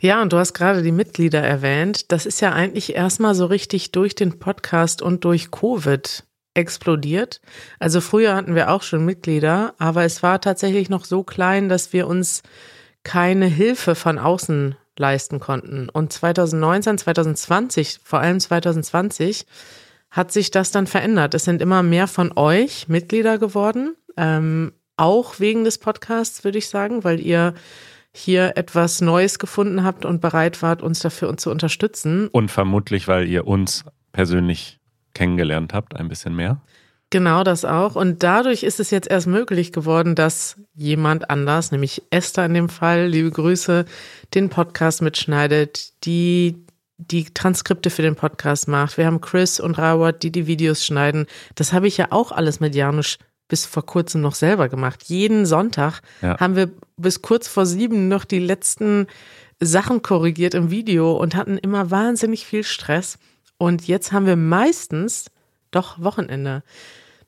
Ja, 0.00 0.22
und 0.22 0.32
du 0.32 0.38
hast 0.38 0.54
gerade 0.54 0.82
die 0.82 0.92
Mitglieder 0.92 1.40
erwähnt. 1.40 2.12
Das 2.12 2.26
ist 2.26 2.40
ja 2.40 2.52
eigentlich 2.52 2.94
erstmal 2.94 3.34
so 3.34 3.46
richtig 3.46 3.92
durch 3.92 4.14
den 4.14 4.38
Podcast 4.38 5.02
und 5.02 5.24
durch 5.24 5.50
Covid 5.50 6.24
explodiert. 6.54 7.40
Also 7.78 8.00
früher 8.00 8.34
hatten 8.34 8.54
wir 8.54 8.70
auch 8.70 8.82
schon 8.82 9.04
Mitglieder, 9.04 9.74
aber 9.78 10.04
es 10.04 10.22
war 10.22 10.40
tatsächlich 10.40 10.88
noch 10.88 11.04
so 11.04 11.22
klein, 11.22 11.68
dass 11.68 11.92
wir 11.92 12.06
uns 12.06 12.42
keine 13.04 13.46
Hilfe 13.46 13.94
von 13.94 14.18
außen 14.18 14.74
leisten 14.98 15.40
konnten. 15.40 15.88
Und 15.88 16.12
2019, 16.12 16.98
2020, 16.98 18.00
vor 18.02 18.18
allem 18.20 18.40
2020, 18.40 19.46
hat 20.10 20.32
sich 20.32 20.50
das 20.50 20.70
dann 20.70 20.86
verändert. 20.86 21.34
Es 21.34 21.44
sind 21.44 21.62
immer 21.62 21.82
mehr 21.82 22.08
von 22.08 22.32
euch 22.36 22.88
Mitglieder 22.88 23.38
geworden, 23.38 23.94
ähm, 24.16 24.72
auch 24.96 25.38
wegen 25.38 25.64
des 25.64 25.78
Podcasts, 25.78 26.42
würde 26.44 26.58
ich 26.58 26.68
sagen, 26.68 27.04
weil 27.04 27.20
ihr 27.20 27.54
hier 28.18 28.56
etwas 28.56 29.00
Neues 29.00 29.38
gefunden 29.38 29.84
habt 29.84 30.04
und 30.04 30.20
bereit 30.20 30.62
wart, 30.62 30.82
uns 30.82 31.00
dafür 31.00 31.36
zu 31.36 31.50
unterstützen. 31.50 32.28
Und 32.28 32.50
vermutlich, 32.50 33.08
weil 33.08 33.28
ihr 33.28 33.46
uns 33.46 33.84
persönlich 34.12 34.80
kennengelernt 35.14 35.74
habt, 35.74 35.96
ein 35.96 36.08
bisschen 36.08 36.34
mehr. 36.34 36.60
Genau 37.10 37.42
das 37.42 37.64
auch. 37.64 37.96
Und 37.96 38.22
dadurch 38.22 38.62
ist 38.62 38.80
es 38.80 38.90
jetzt 38.90 39.10
erst 39.10 39.26
möglich 39.26 39.72
geworden, 39.72 40.14
dass 40.14 40.56
jemand 40.74 41.30
anders, 41.30 41.72
nämlich 41.72 42.02
Esther 42.10 42.44
in 42.44 42.54
dem 42.54 42.68
Fall, 42.68 43.06
liebe 43.06 43.30
Grüße, 43.30 43.86
den 44.34 44.50
Podcast 44.50 45.00
mitschneidet, 45.00 46.04
die 46.04 46.66
die 46.98 47.24
Transkripte 47.32 47.90
für 47.90 48.02
den 48.02 48.16
Podcast 48.16 48.68
macht. 48.68 48.98
Wir 48.98 49.06
haben 49.06 49.20
Chris 49.20 49.60
und 49.60 49.78
Rawat, 49.78 50.22
die 50.22 50.32
die 50.32 50.46
Videos 50.46 50.84
schneiden. 50.84 51.26
Das 51.54 51.72
habe 51.72 51.86
ich 51.86 51.96
ja 51.96 52.08
auch 52.10 52.32
alles 52.32 52.60
mit 52.60 52.74
Janusz 52.74 53.18
bis 53.48 53.66
vor 53.66 53.84
kurzem 53.84 54.20
noch 54.20 54.34
selber 54.34 54.68
gemacht. 54.68 55.04
Jeden 55.04 55.46
Sonntag 55.46 56.00
Ja. 56.22 56.38
haben 56.38 56.54
wir 56.56 56.70
bis 56.96 57.22
kurz 57.22 57.48
vor 57.48 57.66
sieben 57.66 58.08
noch 58.08 58.24
die 58.24 58.38
letzten 58.38 59.06
Sachen 59.60 60.02
korrigiert 60.02 60.54
im 60.54 60.70
Video 60.70 61.12
und 61.16 61.34
hatten 61.34 61.58
immer 61.58 61.90
wahnsinnig 61.90 62.46
viel 62.46 62.62
Stress. 62.62 63.18
Und 63.56 63.88
jetzt 63.88 64.12
haben 64.12 64.26
wir 64.26 64.36
meistens 64.36 65.26
doch 65.70 66.00
Wochenende. 66.02 66.62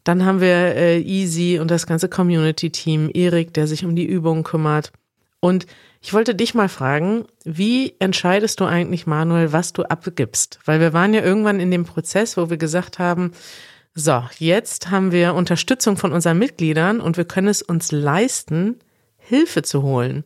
Dann 0.04 0.24
haben 0.24 0.40
wir 0.40 0.48
äh, 0.76 1.00
Easy 1.00 1.58
und 1.58 1.70
das 1.70 1.86
ganze 1.86 2.08
Community-Team, 2.08 3.10
Erik, 3.12 3.52
der 3.54 3.66
sich 3.66 3.84
um 3.84 3.96
die 3.96 4.06
Übungen 4.06 4.44
kümmert. 4.44 4.92
Und 5.40 5.66
ich 6.00 6.12
wollte 6.14 6.34
dich 6.34 6.54
mal 6.54 6.68
fragen, 6.68 7.24
wie 7.44 7.94
entscheidest 7.98 8.60
du 8.60 8.64
eigentlich, 8.64 9.06
Manuel, 9.06 9.52
was 9.52 9.72
du 9.72 9.82
abgibst? 9.82 10.58
Weil 10.64 10.80
wir 10.80 10.92
waren 10.92 11.12
ja 11.12 11.22
irgendwann 11.22 11.60
in 11.60 11.70
dem 11.70 11.84
Prozess, 11.84 12.36
wo 12.36 12.48
wir 12.48 12.56
gesagt 12.56 12.98
haben, 12.98 13.32
so, 13.94 14.24
jetzt 14.38 14.90
haben 14.90 15.12
wir 15.12 15.34
Unterstützung 15.34 15.96
von 15.96 16.12
unseren 16.12 16.38
Mitgliedern 16.38 17.00
und 17.00 17.16
wir 17.16 17.24
können 17.24 17.48
es 17.48 17.62
uns 17.62 17.92
leisten, 17.92 18.78
Hilfe 19.16 19.62
zu 19.62 19.82
holen. 19.82 20.24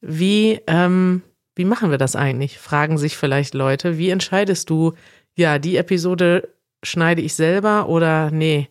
Wie, 0.00 0.60
ähm, 0.66 1.22
wie 1.54 1.64
machen 1.64 1.90
wir 1.90 1.98
das 1.98 2.16
eigentlich? 2.16 2.58
Fragen 2.58 2.98
sich 2.98 3.16
vielleicht 3.16 3.54
Leute. 3.54 3.98
Wie 3.98 4.10
entscheidest 4.10 4.70
du, 4.70 4.94
ja, 5.36 5.58
die 5.58 5.76
Episode 5.76 6.48
schneide 6.82 7.22
ich 7.22 7.34
selber 7.34 7.88
oder 7.88 8.30
nee, 8.30 8.68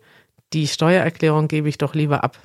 die 0.53 0.67
Steuererklärung 0.67 1.47
gebe 1.47 1.69
ich 1.69 1.77
doch 1.77 1.93
lieber 1.93 2.23
ab? 2.23 2.37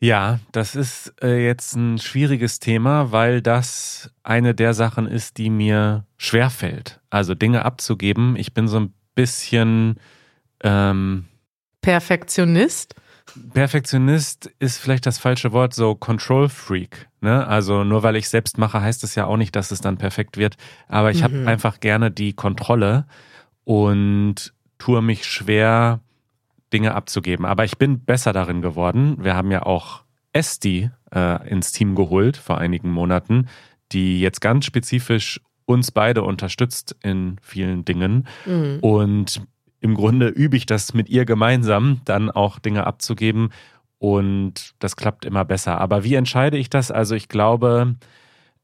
Ja, 0.00 0.40
das 0.50 0.74
ist 0.74 1.14
äh, 1.22 1.46
jetzt 1.46 1.76
ein 1.76 1.98
schwieriges 1.98 2.58
Thema, 2.58 3.12
weil 3.12 3.40
das 3.40 4.10
eine 4.24 4.52
der 4.52 4.74
Sachen 4.74 5.06
ist, 5.06 5.38
die 5.38 5.48
mir 5.48 6.06
schwerfällt. 6.16 7.00
Also 7.08 7.36
Dinge 7.36 7.64
abzugeben. 7.64 8.34
Ich 8.34 8.52
bin 8.52 8.66
so 8.66 8.80
ein 8.80 8.94
bisschen 9.14 10.00
ähm, 10.62 11.24
Perfektionist? 11.80 12.94
Perfektionist 13.54 14.50
ist 14.58 14.78
vielleicht 14.78 15.06
das 15.06 15.18
falsche 15.18 15.52
Wort, 15.52 15.74
so 15.74 15.94
Control 15.94 16.48
Freak. 16.48 17.08
Ne? 17.20 17.46
Also 17.46 17.84
nur 17.84 18.02
weil 18.02 18.16
ich 18.16 18.28
selbst 18.28 18.58
mache, 18.58 18.80
heißt 18.80 19.04
es 19.04 19.14
ja 19.14 19.26
auch 19.26 19.36
nicht, 19.36 19.54
dass 19.56 19.70
es 19.70 19.80
dann 19.80 19.96
perfekt 19.96 20.36
wird. 20.36 20.56
Aber 20.88 21.10
ich 21.10 21.22
habe 21.22 21.34
Mhm. 21.34 21.48
einfach 21.48 21.80
gerne 21.80 22.10
die 22.10 22.32
Kontrolle 22.32 23.06
und 23.64 24.52
tue 24.78 25.02
mich 25.02 25.24
schwer, 25.24 26.00
Dinge 26.72 26.94
abzugeben. 26.94 27.44
Aber 27.44 27.64
ich 27.64 27.78
bin 27.78 28.00
besser 28.00 28.32
darin 28.32 28.62
geworden. 28.62 29.16
Wir 29.20 29.36
haben 29.36 29.50
ja 29.50 29.62
auch 29.64 30.02
Esti 30.32 30.90
äh, 31.14 31.48
ins 31.48 31.72
Team 31.72 31.94
geholt 31.94 32.36
vor 32.36 32.58
einigen 32.58 32.90
Monaten, 32.90 33.48
die 33.92 34.20
jetzt 34.20 34.40
ganz 34.40 34.64
spezifisch 34.64 35.40
uns 35.66 35.90
beide 35.90 36.22
unterstützt 36.22 36.96
in 37.02 37.36
vielen 37.42 37.84
Dingen. 37.84 38.26
Mhm. 38.46 38.78
Und 38.80 39.42
im 39.82 39.94
Grunde 39.94 40.28
übe 40.28 40.56
ich 40.56 40.64
das 40.64 40.94
mit 40.94 41.08
ihr 41.08 41.24
gemeinsam, 41.24 42.00
dann 42.04 42.30
auch 42.30 42.60
Dinge 42.60 42.86
abzugeben. 42.86 43.50
Und 43.98 44.74
das 44.78 44.94
klappt 44.96 45.24
immer 45.24 45.44
besser. 45.44 45.80
Aber 45.80 46.04
wie 46.04 46.14
entscheide 46.14 46.56
ich 46.56 46.70
das? 46.70 46.92
Also 46.92 47.16
ich 47.16 47.28
glaube, 47.28 47.96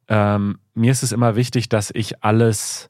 ähm, 0.07 0.59
mir 0.75 0.93
ist 0.93 1.03
es 1.03 1.11
immer 1.11 1.35
wichtig, 1.35 1.69
dass 1.69 1.91
ich 1.93 2.23
alles 2.23 2.89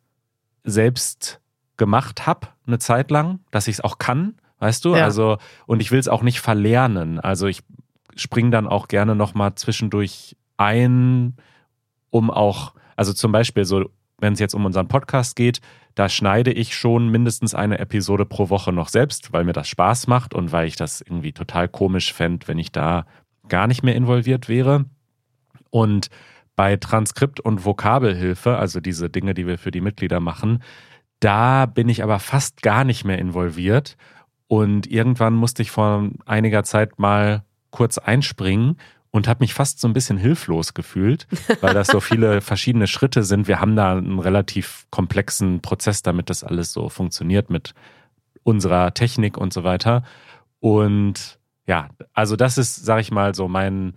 selbst 0.62 1.40
gemacht 1.78 2.26
habe, 2.26 2.48
eine 2.66 2.78
Zeit 2.78 3.10
lang, 3.10 3.40
dass 3.50 3.66
ich 3.66 3.76
es 3.76 3.80
auch 3.80 3.98
kann, 3.98 4.34
weißt 4.58 4.84
du? 4.84 4.94
Ja. 4.94 5.04
Also, 5.04 5.38
und 5.66 5.80
ich 5.80 5.90
will 5.90 5.98
es 5.98 6.08
auch 6.08 6.22
nicht 6.22 6.40
verlernen. 6.40 7.18
Also 7.18 7.46
ich 7.46 7.62
springe 8.14 8.50
dann 8.50 8.66
auch 8.66 8.88
gerne 8.88 9.14
nochmal 9.14 9.54
zwischendurch 9.54 10.36
ein, 10.58 11.36
um 12.10 12.30
auch, 12.30 12.74
also 12.94 13.14
zum 13.14 13.32
Beispiel 13.32 13.64
so, 13.64 13.90
wenn 14.18 14.34
es 14.34 14.40
jetzt 14.40 14.54
um 14.54 14.66
unseren 14.66 14.88
Podcast 14.88 15.34
geht, 15.34 15.60
da 15.98 16.08
schneide 16.08 16.52
ich 16.52 16.76
schon 16.76 17.08
mindestens 17.08 17.56
eine 17.56 17.80
Episode 17.80 18.24
pro 18.24 18.50
Woche 18.50 18.72
noch 18.72 18.88
selbst, 18.88 19.32
weil 19.32 19.42
mir 19.42 19.52
das 19.52 19.66
Spaß 19.66 20.06
macht 20.06 20.32
und 20.32 20.52
weil 20.52 20.68
ich 20.68 20.76
das 20.76 21.00
irgendwie 21.00 21.32
total 21.32 21.68
komisch 21.68 22.12
fände, 22.12 22.46
wenn 22.46 22.60
ich 22.60 22.70
da 22.70 23.04
gar 23.48 23.66
nicht 23.66 23.82
mehr 23.82 23.96
involviert 23.96 24.48
wäre. 24.48 24.84
Und 25.70 26.08
bei 26.54 26.76
Transkript 26.76 27.40
und 27.40 27.64
Vokabelhilfe, 27.64 28.58
also 28.58 28.78
diese 28.78 29.10
Dinge, 29.10 29.34
die 29.34 29.48
wir 29.48 29.58
für 29.58 29.72
die 29.72 29.80
Mitglieder 29.80 30.20
machen, 30.20 30.62
da 31.18 31.66
bin 31.66 31.88
ich 31.88 32.04
aber 32.04 32.20
fast 32.20 32.62
gar 32.62 32.84
nicht 32.84 33.04
mehr 33.04 33.18
involviert. 33.18 33.96
Und 34.46 34.86
irgendwann 34.86 35.34
musste 35.34 35.62
ich 35.62 35.72
vor 35.72 36.10
einiger 36.26 36.62
Zeit 36.62 37.00
mal 37.00 37.42
kurz 37.70 37.98
einspringen 37.98 38.76
und 39.10 39.28
habe 39.28 39.40
mich 39.40 39.54
fast 39.54 39.80
so 39.80 39.88
ein 39.88 39.92
bisschen 39.92 40.18
hilflos 40.18 40.74
gefühlt, 40.74 41.26
weil 41.60 41.74
das 41.74 41.88
so 41.88 42.00
viele 42.00 42.40
verschiedene 42.42 42.86
Schritte 42.86 43.22
sind. 43.22 43.48
Wir 43.48 43.60
haben 43.60 43.76
da 43.76 43.96
einen 43.96 44.18
relativ 44.18 44.86
komplexen 44.90 45.60
Prozess, 45.60 46.02
damit 46.02 46.30
das 46.30 46.44
alles 46.44 46.72
so 46.72 46.88
funktioniert 46.88 47.50
mit 47.50 47.74
unserer 48.42 48.92
Technik 48.94 49.38
und 49.38 49.52
so 49.52 49.64
weiter. 49.64 50.02
Und 50.60 51.38
ja, 51.66 51.88
also 52.12 52.36
das 52.36 52.58
ist, 52.58 52.76
sag 52.84 53.00
ich 53.00 53.10
mal, 53.10 53.34
so 53.34 53.48
mein 53.48 53.94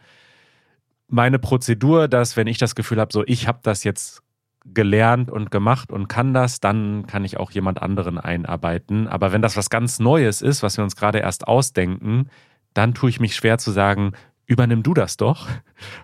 meine 1.08 1.40
Prozedur, 1.40 2.08
dass 2.08 2.38
wenn 2.38 2.48
ich 2.48 2.58
das 2.58 2.74
Gefühl 2.74 3.00
habe, 3.00 3.12
so 3.12 3.24
ich 3.28 3.48
habe 3.48 3.60
das 3.64 3.84
jetzt 3.84 4.24
gelernt 4.66 5.30
und 5.30 5.52
gemacht 5.52 5.92
und 5.92 6.08
kann 6.08 6.34
das, 6.34 6.60
dann 6.60 7.06
kann 7.08 7.26
ich 7.26 7.38
auch 7.38 7.52
jemand 7.52 7.82
anderen 7.82 8.18
einarbeiten. 8.18 9.08
Aber 9.08 9.32
wenn 9.32 9.42
das 9.42 9.58
was 9.58 9.70
ganz 9.70 10.00
Neues 10.00 10.42
ist, 10.42 10.64
was 10.64 10.78
wir 10.78 10.84
uns 10.84 10.96
gerade 10.96 11.20
erst 11.20 11.48
ausdenken, 11.48 12.30
dann 12.74 12.94
tue 12.94 13.10
ich 13.10 13.20
mich 13.20 13.36
schwer 13.36 13.58
zu 13.58 13.72
sagen, 13.72 14.14
übernimm 14.52 14.84
du 14.84 14.94
das 14.94 15.18
doch, 15.18 15.48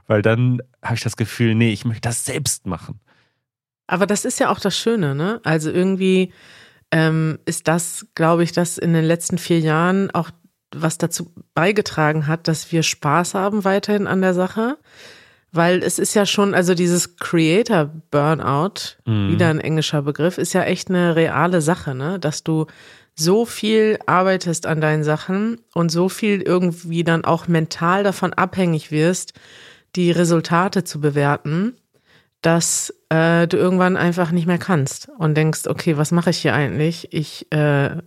weil 0.07 0.21
dann 0.21 0.61
habe 0.81 0.95
ich 0.95 1.03
das 1.03 1.17
Gefühl, 1.17 1.53
nee, 1.53 1.71
ich 1.71 1.85
möchte 1.85 2.07
das 2.07 2.25
selbst 2.25 2.65
machen. 2.65 2.99
Aber 3.87 4.07
das 4.07 4.25
ist 4.25 4.39
ja 4.39 4.49
auch 4.49 4.59
das 4.59 4.77
Schöne, 4.77 5.15
ne? 5.15 5.39
Also 5.43 5.69
irgendwie 5.69 6.33
ähm, 6.91 7.39
ist 7.45 7.67
das, 7.67 8.07
glaube 8.15 8.43
ich, 8.43 8.53
das 8.53 8.77
in 8.77 8.93
den 8.93 9.05
letzten 9.05 9.37
vier 9.37 9.59
Jahren 9.59 10.11
auch 10.11 10.31
was 10.73 10.97
dazu 10.97 11.33
beigetragen 11.53 12.27
hat, 12.27 12.47
dass 12.47 12.71
wir 12.71 12.83
Spaß 12.83 13.33
haben 13.33 13.63
weiterhin 13.63 14.07
an 14.07 14.21
der 14.21 14.33
Sache. 14.33 14.77
Weil 15.53 15.81
es 15.81 15.97
ist 15.97 16.13
ja 16.13 16.25
schon, 16.25 16.53
also 16.53 16.73
dieses 16.73 17.15
Creator 17.17 17.85
Burnout, 18.11 18.97
mhm. 19.05 19.31
wieder 19.31 19.47
ein 19.49 19.61
englischer 19.61 20.01
Begriff, 20.01 20.37
ist 20.37 20.53
ja 20.53 20.63
echt 20.63 20.89
eine 20.89 21.15
reale 21.15 21.61
Sache, 21.61 21.95
ne? 21.95 22.19
Dass 22.19 22.43
du 22.43 22.65
so 23.19 23.45
viel 23.45 23.97
arbeitest 24.05 24.67
an 24.67 24.79
deinen 24.79 25.03
Sachen 25.03 25.59
und 25.73 25.89
so 25.89 26.07
viel 26.07 26.41
irgendwie 26.41 27.03
dann 27.03 27.25
auch 27.25 27.47
mental 27.47 28.03
davon 28.03 28.33
abhängig 28.33 28.91
wirst, 28.91 29.33
die 29.95 30.11
Resultate 30.11 30.83
zu 30.83 31.01
bewerten, 31.01 31.75
dass 32.41 32.93
äh, 33.09 33.47
du 33.47 33.57
irgendwann 33.57 33.97
einfach 33.97 34.31
nicht 34.31 34.45
mehr 34.45 34.59
kannst 34.59 35.09
und 35.17 35.35
denkst, 35.35 35.65
okay, 35.65 35.97
was 35.97 36.11
mache 36.11 36.29
ich 36.29 36.37
hier 36.37 36.53
eigentlich? 36.53 37.11
Ich 37.11 37.51
äh, 37.51 37.97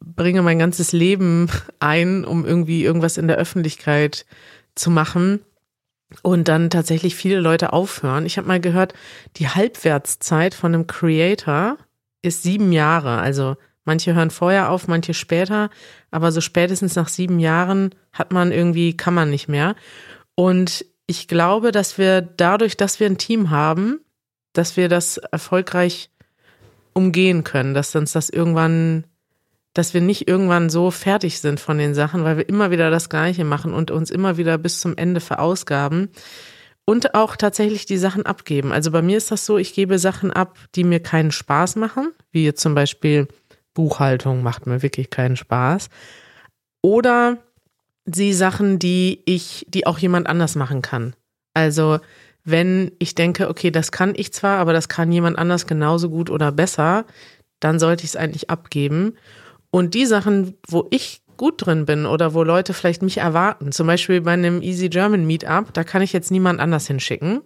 bringe 0.00 0.42
mein 0.42 0.60
ganzes 0.60 0.92
Leben 0.92 1.48
ein, 1.80 2.24
um 2.24 2.46
irgendwie 2.46 2.84
irgendwas 2.84 3.18
in 3.18 3.26
der 3.26 3.38
Öffentlichkeit 3.38 4.24
zu 4.76 4.90
machen 4.90 5.40
und 6.22 6.46
dann 6.46 6.70
tatsächlich 6.70 7.16
viele 7.16 7.40
Leute 7.40 7.72
aufhören. 7.72 8.24
Ich 8.24 8.38
habe 8.38 8.46
mal 8.46 8.60
gehört, 8.60 8.94
die 9.36 9.48
Halbwertszeit 9.48 10.54
von 10.54 10.74
einem 10.74 10.86
Creator 10.86 11.76
ist 12.24 12.42
sieben 12.42 12.72
Jahre. 12.72 13.18
Also 13.18 13.56
manche 13.84 14.14
hören 14.14 14.30
vorher 14.30 14.70
auf, 14.70 14.88
manche 14.88 15.14
später, 15.14 15.70
aber 16.10 16.32
so 16.32 16.40
spätestens 16.40 16.96
nach 16.96 17.08
sieben 17.08 17.38
Jahren 17.38 17.94
hat 18.12 18.32
man 18.32 18.52
irgendwie, 18.52 18.96
kann 18.96 19.14
man 19.14 19.30
nicht 19.30 19.48
mehr. 19.48 19.76
Und 20.34 20.84
ich 21.06 21.28
glaube, 21.28 21.70
dass 21.70 21.98
wir 21.98 22.22
dadurch, 22.22 22.76
dass 22.76 22.98
wir 22.98 23.06
ein 23.06 23.18
Team 23.18 23.50
haben, 23.50 24.00
dass 24.52 24.76
wir 24.76 24.88
das 24.88 25.18
erfolgreich 25.18 26.10
umgehen 26.94 27.44
können, 27.44 27.74
dass 27.74 27.94
uns 27.94 28.12
das 28.12 28.30
irgendwann, 28.30 29.04
dass 29.74 29.92
wir 29.92 30.00
nicht 30.00 30.28
irgendwann 30.28 30.70
so 30.70 30.90
fertig 30.90 31.40
sind 31.40 31.60
von 31.60 31.76
den 31.76 31.94
Sachen, 31.94 32.24
weil 32.24 32.38
wir 32.38 32.48
immer 32.48 32.70
wieder 32.70 32.90
das 32.90 33.08
Gleiche 33.08 33.44
machen 33.44 33.74
und 33.74 33.90
uns 33.90 34.10
immer 34.10 34.36
wieder 34.36 34.56
bis 34.56 34.80
zum 34.80 34.96
Ende 34.96 35.20
verausgaben 35.20 36.10
und 36.86 37.14
auch 37.14 37.36
tatsächlich 37.36 37.86
die 37.86 37.96
Sachen 37.96 38.26
abgeben. 38.26 38.72
Also 38.72 38.90
bei 38.90 39.02
mir 39.02 39.16
ist 39.16 39.30
das 39.30 39.46
so, 39.46 39.58
ich 39.58 39.74
gebe 39.74 39.98
Sachen 39.98 40.32
ab, 40.32 40.58
die 40.74 40.84
mir 40.84 41.00
keinen 41.00 41.32
Spaß 41.32 41.76
machen, 41.76 42.12
wie 42.30 42.44
jetzt 42.44 42.60
zum 42.60 42.74
Beispiel 42.74 43.28
Buchhaltung 43.72 44.42
macht 44.42 44.66
mir 44.66 44.82
wirklich 44.82 45.10
keinen 45.10 45.36
Spaß. 45.36 45.88
Oder 46.82 47.38
sie 48.04 48.32
Sachen, 48.32 48.78
die 48.78 49.22
ich, 49.24 49.66
die 49.68 49.86
auch 49.86 49.98
jemand 49.98 50.26
anders 50.26 50.54
machen 50.54 50.82
kann. 50.82 51.14
Also 51.54 52.00
wenn 52.44 52.92
ich 52.98 53.14
denke, 53.14 53.48
okay, 53.48 53.70
das 53.70 53.90
kann 53.90 54.12
ich 54.14 54.32
zwar, 54.32 54.58
aber 54.58 54.72
das 54.72 54.88
kann 54.88 55.10
jemand 55.10 55.38
anders 55.38 55.66
genauso 55.66 56.10
gut 56.10 56.28
oder 56.28 56.52
besser, 56.52 57.06
dann 57.60 57.78
sollte 57.78 58.04
ich 58.04 58.10
es 58.10 58.16
eigentlich 58.16 58.50
abgeben. 58.50 59.16
Und 59.70 59.94
die 59.94 60.06
Sachen, 60.06 60.54
wo 60.68 60.86
ich 60.90 61.22
gut 61.36 61.66
drin 61.66 61.86
bin 61.86 62.06
oder 62.06 62.34
wo 62.34 62.42
Leute 62.42 62.74
vielleicht 62.74 63.02
mich 63.02 63.18
erwarten, 63.18 63.72
zum 63.72 63.86
Beispiel 63.86 64.20
bei 64.20 64.32
einem 64.32 64.62
Easy 64.62 64.88
German 64.88 65.26
Meetup, 65.26 65.72
da 65.72 65.84
kann 65.84 66.02
ich 66.02 66.12
jetzt 66.12 66.30
niemand 66.30 66.60
anders 66.60 66.86
hinschicken, 66.86 67.42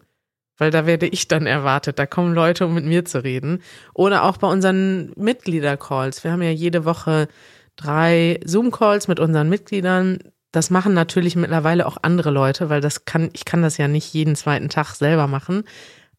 weil 0.57 0.71
da 0.71 0.87
werde 0.87 1.07
ich 1.07 1.29
dann 1.29 1.47
erwartet. 1.47 1.99
Da 1.99 2.07
kommen 2.07 2.35
Leute, 2.35 2.67
um 2.67 2.75
mit 2.75 2.85
mir 2.85 3.05
zu 3.05 3.23
reden. 3.23 3.63
Oder 3.95 4.25
auch 4.25 4.37
bei 4.37 4.49
unseren 4.49 5.13
Mitgliedercalls. 5.17 6.25
Wir 6.25 6.33
haben 6.33 6.43
ja 6.43 6.51
jede 6.51 6.85
Woche 6.85 7.29
drei 7.77 8.41
Zoom-Calls 8.45 9.09
mit 9.09 9.21
unseren 9.21 9.49
Mitgliedern. 9.49 10.19
Das 10.51 10.71
machen 10.71 10.95
natürlich 10.95 11.37
mittlerweile 11.37 11.87
auch 11.87 11.99
andere 12.03 12.31
Leute, 12.31 12.71
weil 12.71 12.81
das 12.81 13.05
kann, 13.05 13.31
ich 13.33 13.45
kann 13.45 13.63
das 13.63 13.77
ja 13.77 13.87
nicht 13.87 14.13
jeden 14.13 14.35
zweiten 14.35 14.69
Tag 14.69 14.95
selber 14.95 15.29
machen. 15.29 15.65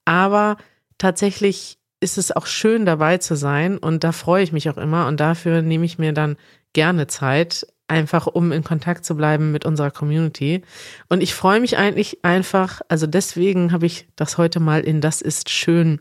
Aber 0.06 0.58
tatsächlich 0.98 1.80
ist 2.00 2.18
es 2.18 2.32
auch 2.32 2.46
schön 2.46 2.86
dabei 2.86 3.18
zu 3.18 3.36
sein 3.36 3.78
und 3.78 4.04
da 4.04 4.12
freue 4.12 4.44
ich 4.44 4.54
mich 4.54 4.70
auch 4.70 4.78
immer 4.78 5.08
und 5.08 5.20
dafür 5.20 5.62
nehme 5.62 5.86
ich 5.86 6.00
mir 6.00 6.14
dann 6.14 6.38
gerne 6.74 7.08
Zeit, 7.08 7.68
einfach 7.88 8.28
um 8.28 8.52
in 8.52 8.64
Kontakt 8.64 9.04
zu 9.04 9.16
bleiben 9.16 9.52
mit 9.52 9.66
unserer 9.66 9.92
Community. 9.92 10.62
Und 11.10 11.22
ich 11.22 11.34
freue 11.34 11.60
mich 11.60 11.78
eigentlich 11.78 12.24
einfach, 12.24 12.82
also 12.88 13.08
deswegen 13.08 13.72
habe 13.72 13.86
ich 13.86 14.08
das 14.16 14.38
heute 14.38 14.60
mal 14.60 14.82
in 14.82 15.02
Das 15.02 15.22
ist 15.22 15.50
schön 15.50 16.00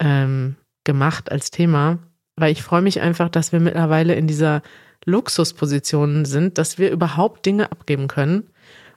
ähm, 0.00 0.56
gemacht 0.84 1.30
als 1.30 1.50
Thema, 1.50 1.98
weil 2.36 2.52
ich 2.52 2.62
freue 2.62 2.82
mich 2.82 3.00
einfach, 3.00 3.28
dass 3.28 3.52
wir 3.52 3.60
mittlerweile 3.60 4.14
in 4.14 4.26
dieser 4.26 4.62
Luxuspositionen 5.04 6.24
sind, 6.24 6.58
dass 6.58 6.78
wir 6.78 6.90
überhaupt 6.90 7.46
Dinge 7.46 7.70
abgeben 7.70 8.08
können. 8.08 8.50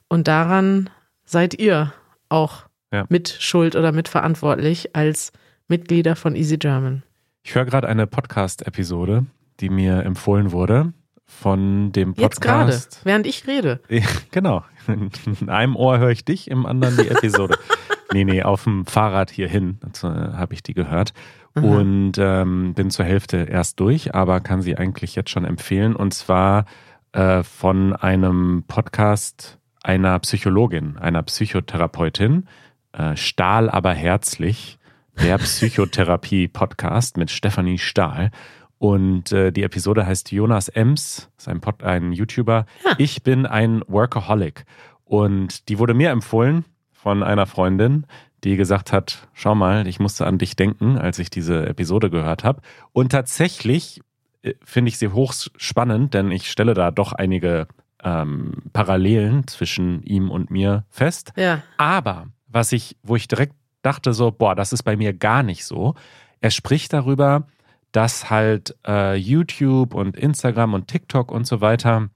Und 0.08 0.28
daran 0.28 0.90
seid 1.26 1.60
ihr 1.60 1.94
auch 2.30 2.64
ja. 2.92 3.06
mit 3.10 3.30
Schuld 3.30 3.76
oder 3.76 3.92
mitverantwortlich 3.92 4.96
als 4.96 5.32
Mitglieder 5.68 6.16
von 6.16 6.36
Easy 6.36 6.58
German. 6.58 7.04
Ich 7.44 7.54
höre 7.54 7.66
gerade 7.66 7.88
eine 7.88 8.08
Podcast-Episode, 8.08 9.26
die 9.60 9.70
mir 9.70 10.04
empfohlen 10.04 10.52
wurde 10.52 10.94
von 11.26 11.92
dem 11.92 12.16
Podcast. 12.16 12.22
Jetzt 12.22 12.42
gerade, 12.42 12.78
während 13.04 13.28
ich 13.28 13.48
rede. 13.48 13.82
genau. 14.32 14.64
In 14.88 15.50
einem 15.50 15.76
Ohr 15.76 16.00
höre 16.00 16.10
ich 16.10 16.26
dich, 16.26 16.50
im 16.50 16.66
anderen 16.66 16.98
die 16.98 17.08
Episode. 17.08 17.58
nee, 18.14 18.24
nee, 18.24 18.42
auf 18.42 18.64
dem 18.64 18.86
Fahrrad 18.86 19.30
hierhin 19.30 19.80
äh, 20.04 20.08
habe 20.08 20.54
ich 20.54 20.64
die 20.64 20.74
gehört 20.74 21.14
mhm. 21.54 21.64
und 21.64 22.12
ähm, 22.18 22.74
bin 22.74 22.90
zur 22.90 23.06
Hälfte 23.06 23.38
erst 23.38 23.80
durch, 23.80 24.16
aber 24.16 24.40
kann 24.40 24.62
sie 24.62 24.78
eigentlich 24.78 25.16
jetzt 25.16 25.30
schon 25.30 25.46
empfehlen. 25.46 25.96
Und 25.96 26.14
zwar 26.14 26.66
äh, 27.12 27.44
von 27.44 27.96
einem 27.96 28.64
Podcast 28.68 29.60
einer 29.84 30.18
Psychologin, 30.20 30.98
einer 30.98 31.24
Psychotherapeutin, 31.24 32.48
äh, 32.94 33.16
Stahl 33.16 33.70
aber 33.70 33.94
herzlich, 33.94 34.80
der 35.22 35.38
Psychotherapie-Podcast 35.38 37.18
mit 37.18 37.30
Stefanie 37.30 37.78
Stahl. 37.78 38.32
Und 38.80 39.34
äh, 39.34 39.52
die 39.52 39.64
Episode 39.64 40.06
heißt 40.06 40.32
Jonas 40.32 40.70
Ems, 40.70 41.30
ist 41.38 41.48
ein, 41.48 41.60
Pod, 41.60 41.84
ein 41.84 42.14
YouTuber. 42.14 42.66
Ja. 42.84 42.96
Ich 42.98 43.24
bin 43.24 43.46
ein 43.46 43.84
Workaholic. 43.88 44.66
Und 45.04 45.68
die 45.70 45.80
wurde 45.80 45.94
mir 45.94 46.10
empfohlen 46.10 46.66
von 46.94 47.22
einer 47.22 47.46
Freundin, 47.46 48.06
die 48.44 48.56
gesagt 48.56 48.94
hat, 48.94 49.28
schau 49.34 49.54
mal, 49.54 49.86
ich 49.86 50.00
musste 50.00 50.26
an 50.26 50.38
dich 50.38 50.56
denken, 50.56 50.98
als 50.98 51.20
ich 51.20 51.30
diese 51.30 51.68
Episode 51.68 52.10
gehört 52.10 52.46
habe. 52.46 52.62
Und 52.94 53.12
tatsächlich 53.12 54.02
äh, 54.44 54.54
finde 54.64 54.90
ich 54.90 54.98
sie 54.98 55.10
hochspannend, 55.10 56.14
denn 56.14 56.32
ich 56.32 56.50
stelle 56.50 56.74
da 56.74 56.90
doch 56.92 57.12
einige 57.12 57.68
ähm, 58.02 58.54
Parallelen 58.72 59.46
zwischen 59.48 60.04
ihm 60.04 60.32
und 60.32 60.52
mir 60.52 60.86
fest. 60.90 61.34
Ja. 61.36 61.64
Aber 61.76 62.28
was 62.48 62.72
ich, 62.72 62.96
wo 63.04 63.18
ich 63.18 63.28
direkt 63.28 63.56
dachte 63.82 64.14
so, 64.14 64.32
boah, 64.32 64.56
das 64.56 64.72
ist 64.72 64.84
bei 64.84 64.96
mir 64.96 65.14
gar 65.14 65.44
nicht 65.44 65.66
so. 65.66 65.96
Er 66.40 66.52
spricht 66.52 66.94
darüber, 66.94 67.48
dass 67.92 68.30
halt 68.30 68.76
äh, 68.88 69.16
YouTube 69.16 69.94
und 69.94 70.16
Instagram 70.16 70.74
und 70.74 70.88
TikTok 70.88 71.32
und 71.32 71.48
so 71.48 71.62
weiter, 71.62 72.10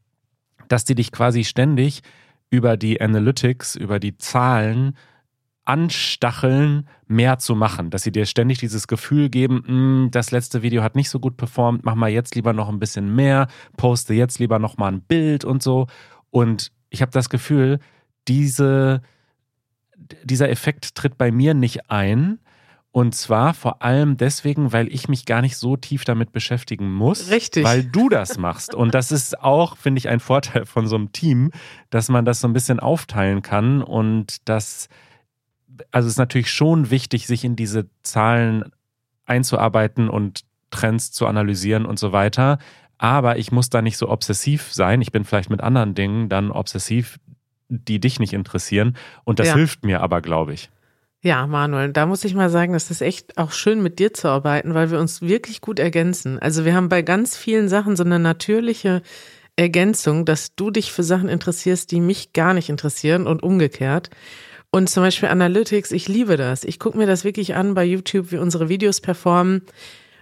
dass 0.67 0.85
die 0.85 0.95
dich 0.95 1.11
quasi 1.11 1.43
ständig 1.43 2.01
über 2.49 2.77
die 2.77 3.01
Analytics, 3.01 3.75
über 3.75 3.99
die 3.99 4.17
Zahlen 4.17 4.95
anstacheln, 5.65 6.87
mehr 7.07 7.39
zu 7.39 7.55
machen. 7.55 7.89
Dass 7.89 8.03
sie 8.03 8.11
dir 8.11 8.25
ständig 8.25 8.59
dieses 8.59 8.87
Gefühl 8.87 9.29
geben, 9.29 9.63
hm, 9.65 10.07
das 10.11 10.31
letzte 10.31 10.61
Video 10.61 10.83
hat 10.83 10.95
nicht 10.95 11.09
so 11.09 11.19
gut 11.19 11.37
performt, 11.37 11.85
mach 11.85 11.95
mal 11.95 12.09
jetzt 12.09 12.35
lieber 12.35 12.53
noch 12.53 12.69
ein 12.69 12.79
bisschen 12.79 13.15
mehr, 13.15 13.47
poste 13.77 14.13
jetzt 14.13 14.39
lieber 14.39 14.59
noch 14.59 14.77
mal 14.77 14.91
ein 14.91 15.01
Bild 15.01 15.45
und 15.45 15.63
so. 15.63 15.87
Und 16.29 16.71
ich 16.89 17.01
habe 17.01 17.11
das 17.11 17.29
Gefühl, 17.29 17.79
diese, 18.27 19.01
dieser 20.23 20.49
Effekt 20.49 20.95
tritt 20.95 21.17
bei 21.17 21.31
mir 21.31 21.53
nicht 21.53 21.89
ein, 21.89 22.39
und 22.93 23.15
zwar 23.15 23.55
vor 23.55 23.81
allem 23.81 24.17
deswegen, 24.17 24.71
weil 24.71 24.87
ich 24.93 25.09
mich 25.09 25.25
gar 25.25 25.41
nicht 25.41 25.57
so 25.57 25.75
tief 25.75 26.05
damit 26.05 26.31
beschäftigen 26.31 26.93
muss. 26.93 27.31
Richtig. 27.31 27.63
Weil 27.63 27.83
du 27.83 28.07
das 28.07 28.37
machst. 28.37 28.75
Und 28.75 28.93
das 28.93 29.11
ist 29.11 29.39
auch, 29.41 29.77
finde 29.77 29.97
ich, 29.97 30.09
ein 30.09 30.19
Vorteil 30.19 30.67
von 30.67 30.85
so 30.85 30.95
einem 30.95 31.11
Team, 31.11 31.49
dass 31.89 32.09
man 32.09 32.23
das 32.23 32.39
so 32.39 32.47
ein 32.47 32.53
bisschen 32.53 32.79
aufteilen 32.79 33.41
kann. 33.41 33.81
Und 33.81 34.47
das, 34.47 34.89
also 35.89 36.05
es 36.05 36.13
ist 36.13 36.19
natürlich 36.19 36.51
schon 36.51 36.91
wichtig, 36.91 37.25
sich 37.25 37.43
in 37.43 37.55
diese 37.55 37.89
Zahlen 38.03 38.71
einzuarbeiten 39.25 40.07
und 40.07 40.41
Trends 40.69 41.11
zu 41.11 41.25
analysieren 41.25 41.87
und 41.87 41.97
so 41.97 42.11
weiter. 42.11 42.59
Aber 42.99 43.39
ich 43.39 43.51
muss 43.51 43.71
da 43.71 43.81
nicht 43.81 43.97
so 43.97 44.07
obsessiv 44.07 44.71
sein. 44.71 45.01
Ich 45.01 45.11
bin 45.11 45.23
vielleicht 45.23 45.49
mit 45.49 45.61
anderen 45.61 45.95
Dingen 45.95 46.29
dann 46.29 46.51
obsessiv, 46.51 47.19
die 47.69 47.99
dich 47.99 48.19
nicht 48.19 48.33
interessieren. 48.33 48.95
Und 49.23 49.39
das 49.39 49.47
ja. 49.47 49.55
hilft 49.55 49.83
mir 49.83 50.01
aber, 50.01 50.21
glaube 50.21 50.53
ich. 50.53 50.69
Ja, 51.25 51.47
Manuel, 51.47 51.93
da 51.93 52.05
muss 52.05 52.25
ich 52.25 52.35
mal 52.35 52.49
sagen, 52.49 52.73
das 52.73 52.91
ist 52.91 53.01
echt 53.01 53.37
auch 53.37 53.53
schön 53.53 53.81
mit 53.81 53.97
dir 53.97 54.13
zu 54.13 54.27
arbeiten, 54.27 54.73
weil 54.73 54.91
wir 54.91 54.99
uns 54.99 55.21
wirklich 55.21 55.61
gut 55.61 55.79
ergänzen. 55.79 56.37
Also 56.37 56.65
wir 56.65 56.75
haben 56.75 56.89
bei 56.89 57.01
ganz 57.01 57.37
vielen 57.37 57.69
Sachen 57.69 57.95
so 57.95 58.03
eine 58.03 58.19
natürliche 58.19 59.01
Ergänzung, 59.55 60.25
dass 60.25 60.53
du 60.55 60.69
dich 60.69 60.91
für 60.91 61.03
Sachen 61.03 61.29
interessierst, 61.29 61.89
die 61.91 62.01
mich 62.01 62.33
gar 62.33 62.53
nicht 62.53 62.67
interessieren 62.67 63.25
und 63.25 63.41
umgekehrt. 63.41 64.09
Und 64.69 64.89
zum 64.89 65.01
Beispiel 65.03 65.29
Analytics, 65.29 65.91
ich 65.93 66.09
liebe 66.09 66.35
das. 66.35 66.65
Ich 66.65 66.77
gucke 66.77 66.97
mir 66.97 67.07
das 67.07 67.23
wirklich 67.23 67.55
an 67.55 67.73
bei 67.73 67.85
YouTube, 67.85 68.33
wie 68.33 68.37
unsere 68.37 68.67
Videos 68.67 68.99
performen. 68.99 69.61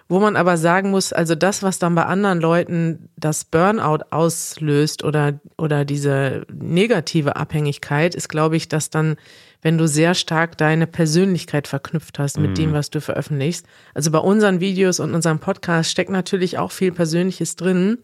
Wo 0.07 0.19
man 0.19 0.35
aber 0.35 0.57
sagen 0.57 0.91
muss, 0.91 1.13
also 1.13 1.33
das, 1.33 1.63
was 1.63 1.79
dann 1.79 1.95
bei 1.95 2.05
anderen 2.05 2.41
Leuten 2.41 3.09
das 3.15 3.45
Burnout 3.45 4.03
auslöst 4.11 5.03
oder, 5.03 5.39
oder 5.57 5.83
diese 5.85 6.45
negative 6.53 7.37
Abhängigkeit, 7.37 8.13
ist, 8.13 8.27
glaube 8.27 8.57
ich, 8.57 8.67
dass 8.67 8.91
dann, 8.91 9.15
wenn 9.62 9.78
du 9.78 9.88
sehr 9.88 10.13
stark 10.13 10.58
deine 10.58 10.88
Persönlichkeit 10.88 11.67
verknüpft 11.67 12.19
hast 12.19 12.39
mit 12.39 12.52
mhm. 12.52 12.56
dem, 12.56 12.74
was 12.74 12.89
du 12.89 13.02
veröffentlichst. 13.02 13.65
Also 13.93 14.12
bei 14.12 14.19
unseren 14.19 14.60
Videos 14.60 15.00
und 15.00 15.13
unserem 15.13 15.39
Podcast 15.39 15.91
steckt 15.91 16.10
natürlich 16.10 16.58
auch 16.58 16.71
viel 16.71 16.91
Persönliches 16.91 17.56
drin. 17.56 18.00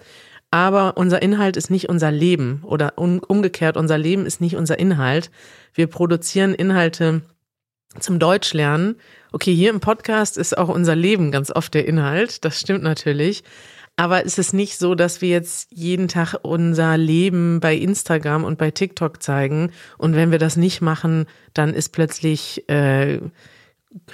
Aber 0.49 0.95
unser 0.95 1.21
Inhalt 1.21 1.57
ist 1.57 1.69
nicht 1.69 1.89
unser 1.89 2.11
Leben 2.11 2.61
oder 2.63 2.93
um, 2.95 3.19
umgekehrt, 3.19 3.75
unser 3.75 3.97
Leben 3.97 4.25
ist 4.25 4.39
nicht 4.39 4.55
unser 4.55 4.79
Inhalt. 4.79 5.29
Wir 5.73 5.87
produzieren 5.87 6.53
Inhalte 6.53 7.21
zum 7.99 8.19
Deutschlernen. 8.19 8.95
Okay, 9.33 9.53
hier 9.53 9.69
im 9.69 9.81
Podcast 9.81 10.37
ist 10.37 10.57
auch 10.57 10.69
unser 10.69 10.95
Leben 10.95 11.31
ganz 11.31 11.51
oft 11.51 11.73
der 11.73 11.85
Inhalt. 11.85 12.45
Das 12.45 12.59
stimmt 12.59 12.83
natürlich. 12.83 13.43
Aber 13.99 14.25
es 14.25 14.37
ist 14.37 14.53
nicht 14.53 14.77
so, 14.77 14.93
dass 14.93 15.21
wir 15.21 15.29
jetzt 15.29 15.71
jeden 15.71 16.07
Tag 16.07 16.35
unser 16.43 16.97
Leben 16.97 17.59
bei 17.59 17.75
Instagram 17.75 18.43
und 18.43 18.59
bei 18.59 18.69
TikTok 18.69 19.23
zeigen. 19.23 19.71
Und 19.97 20.15
wenn 20.15 20.29
wir 20.29 20.37
das 20.37 20.55
nicht 20.55 20.81
machen, 20.81 21.25
dann 21.55 21.73
ist 21.73 21.89
plötzlich, 21.89 22.69
äh, 22.69 23.19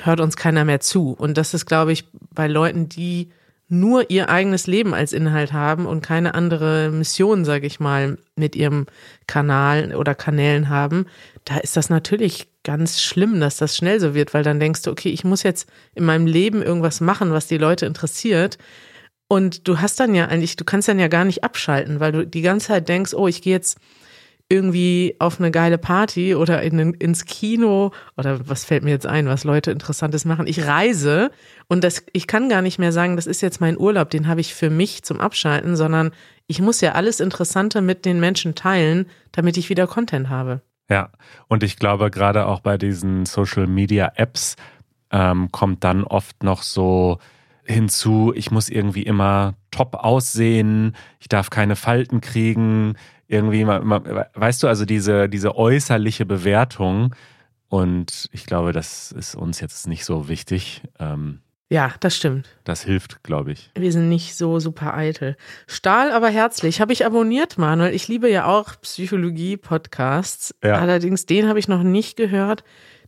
hört 0.01 0.21
uns 0.21 0.37
keiner 0.37 0.63
mehr 0.63 0.79
zu. 0.79 1.11
Und 1.11 1.37
das 1.37 1.53
ist, 1.53 1.65
glaube 1.65 1.91
ich, 1.91 2.05
bei 2.33 2.47
Leuten, 2.47 2.87
die 2.87 3.29
nur 3.67 4.09
ihr 4.09 4.29
eigenes 4.29 4.67
Leben 4.67 4.93
als 4.93 5.11
Inhalt 5.11 5.51
haben 5.51 5.85
und 5.85 6.01
keine 6.01 6.33
andere 6.33 6.89
Mission, 6.89 7.43
sage 7.43 7.67
ich 7.67 7.81
mal, 7.81 8.17
mit 8.35 8.55
ihrem 8.55 8.85
Kanal 9.27 9.95
oder 9.95 10.15
Kanälen 10.15 10.69
haben, 10.69 11.07
da 11.43 11.57
ist 11.57 11.75
das 11.75 11.89
natürlich 11.89 12.47
ganz 12.63 13.01
schlimm, 13.01 13.41
dass 13.41 13.57
das 13.57 13.75
schnell 13.75 13.99
so 13.99 14.13
wird, 14.13 14.33
weil 14.33 14.43
dann 14.43 14.59
denkst 14.59 14.83
du, 14.83 14.91
okay, 14.91 15.09
ich 15.09 15.25
muss 15.25 15.43
jetzt 15.43 15.67
in 15.93 16.05
meinem 16.05 16.27
Leben 16.27 16.61
irgendwas 16.61 17.01
machen, 17.01 17.31
was 17.31 17.47
die 17.47 17.57
Leute 17.57 17.85
interessiert. 17.85 18.57
Und 19.33 19.67
du 19.67 19.81
hast 19.81 19.99
dann 19.99 20.13
ja 20.13 20.27
eigentlich, 20.27 20.57
du 20.57 20.63
kannst 20.63 20.87
dann 20.87 20.99
ja 20.99 21.07
gar 21.07 21.25
nicht 21.25 21.43
abschalten, 21.43 21.99
weil 21.99 22.11
du 22.11 22.27
die 22.27 22.43
ganze 22.43 22.67
Zeit 22.67 22.87
denkst, 22.87 23.15
oh, 23.15 23.27
ich 23.27 23.41
gehe 23.41 23.53
jetzt 23.53 23.79
irgendwie 24.47 25.15
auf 25.17 25.39
eine 25.39 25.49
geile 25.49 25.79
Party 25.79 26.35
oder 26.35 26.61
in, 26.61 26.93
ins 26.93 27.25
Kino 27.25 27.93
oder 28.15 28.47
was 28.47 28.63
fällt 28.63 28.83
mir 28.83 28.91
jetzt 28.91 29.07
ein, 29.07 29.25
was 29.25 29.43
Leute 29.43 29.71
Interessantes 29.71 30.25
machen. 30.25 30.45
Ich 30.45 30.67
reise 30.67 31.31
und 31.67 31.83
das, 31.83 32.03
ich 32.13 32.27
kann 32.27 32.47
gar 32.47 32.61
nicht 32.61 32.77
mehr 32.77 32.91
sagen, 32.91 33.15
das 33.15 33.25
ist 33.25 33.41
jetzt 33.41 33.59
mein 33.59 33.75
Urlaub, 33.75 34.11
den 34.11 34.27
habe 34.27 34.39
ich 34.39 34.53
für 34.53 34.69
mich 34.69 35.01
zum 35.01 35.19
Abschalten, 35.19 35.75
sondern 35.75 36.11
ich 36.45 36.61
muss 36.61 36.79
ja 36.81 36.91
alles 36.91 37.19
Interessante 37.19 37.81
mit 37.81 38.05
den 38.05 38.19
Menschen 38.19 38.53
teilen, 38.53 39.07
damit 39.31 39.57
ich 39.57 39.67
wieder 39.67 39.87
Content 39.87 40.29
habe. 40.29 40.61
Ja, 40.91 41.09
und 41.47 41.63
ich 41.63 41.77
glaube, 41.77 42.11
gerade 42.11 42.45
auch 42.45 42.59
bei 42.59 42.77
diesen 42.77 43.25
Social 43.25 43.65
Media 43.65 44.11
Apps 44.15 44.57
ähm, 45.09 45.51
kommt 45.51 45.83
dann 45.83 46.03
oft 46.03 46.43
noch 46.43 46.61
so 46.61 47.17
hinzu, 47.65 48.33
ich 48.35 48.51
muss 48.51 48.69
irgendwie 48.69 49.03
immer 49.03 49.55
top 49.71 49.95
aussehen, 49.95 50.95
ich 51.19 51.29
darf 51.29 51.49
keine 51.49 51.75
Falten 51.75 52.21
kriegen, 52.21 52.95
irgendwie, 53.27 53.65
weißt 53.65 54.63
du, 54.63 54.67
also 54.67 54.85
diese, 54.85 55.29
diese 55.29 55.55
äußerliche 55.55 56.25
Bewertung. 56.25 57.15
Und 57.69 58.29
ich 58.31 58.45
glaube, 58.45 58.71
das 58.71 59.11
ist 59.11 59.35
uns 59.35 59.59
jetzt 59.59 59.87
nicht 59.87 60.05
so 60.05 60.27
wichtig. 60.27 60.83
Ähm, 60.99 61.39
ja, 61.69 61.91
das 62.01 62.15
stimmt. 62.15 62.47
Das 62.65 62.83
hilft, 62.83 63.23
glaube 63.23 63.53
ich. 63.53 63.71
Wir 63.75 63.91
sind 63.91 64.07
nicht 64.07 64.35
so 64.35 64.59
super 64.59 64.95
eitel. 64.95 65.35
Stahl 65.65 66.11
aber 66.11 66.29
herzlich. 66.29 66.81
Habe 66.81 66.93
ich 66.93 67.03
abonniert, 67.03 67.57
Manuel. 67.57 67.95
Ich 67.95 68.07
liebe 68.07 68.29
ja 68.29 68.45
auch 68.45 68.79
Psychologie-Podcasts. 68.79 70.53
Ja. 70.63 70.75
Allerdings, 70.75 71.25
den 71.25 71.47
habe 71.47 71.57
ich 71.57 71.67
noch 71.67 71.81
nicht 71.81 72.15
gehört. 72.15 72.63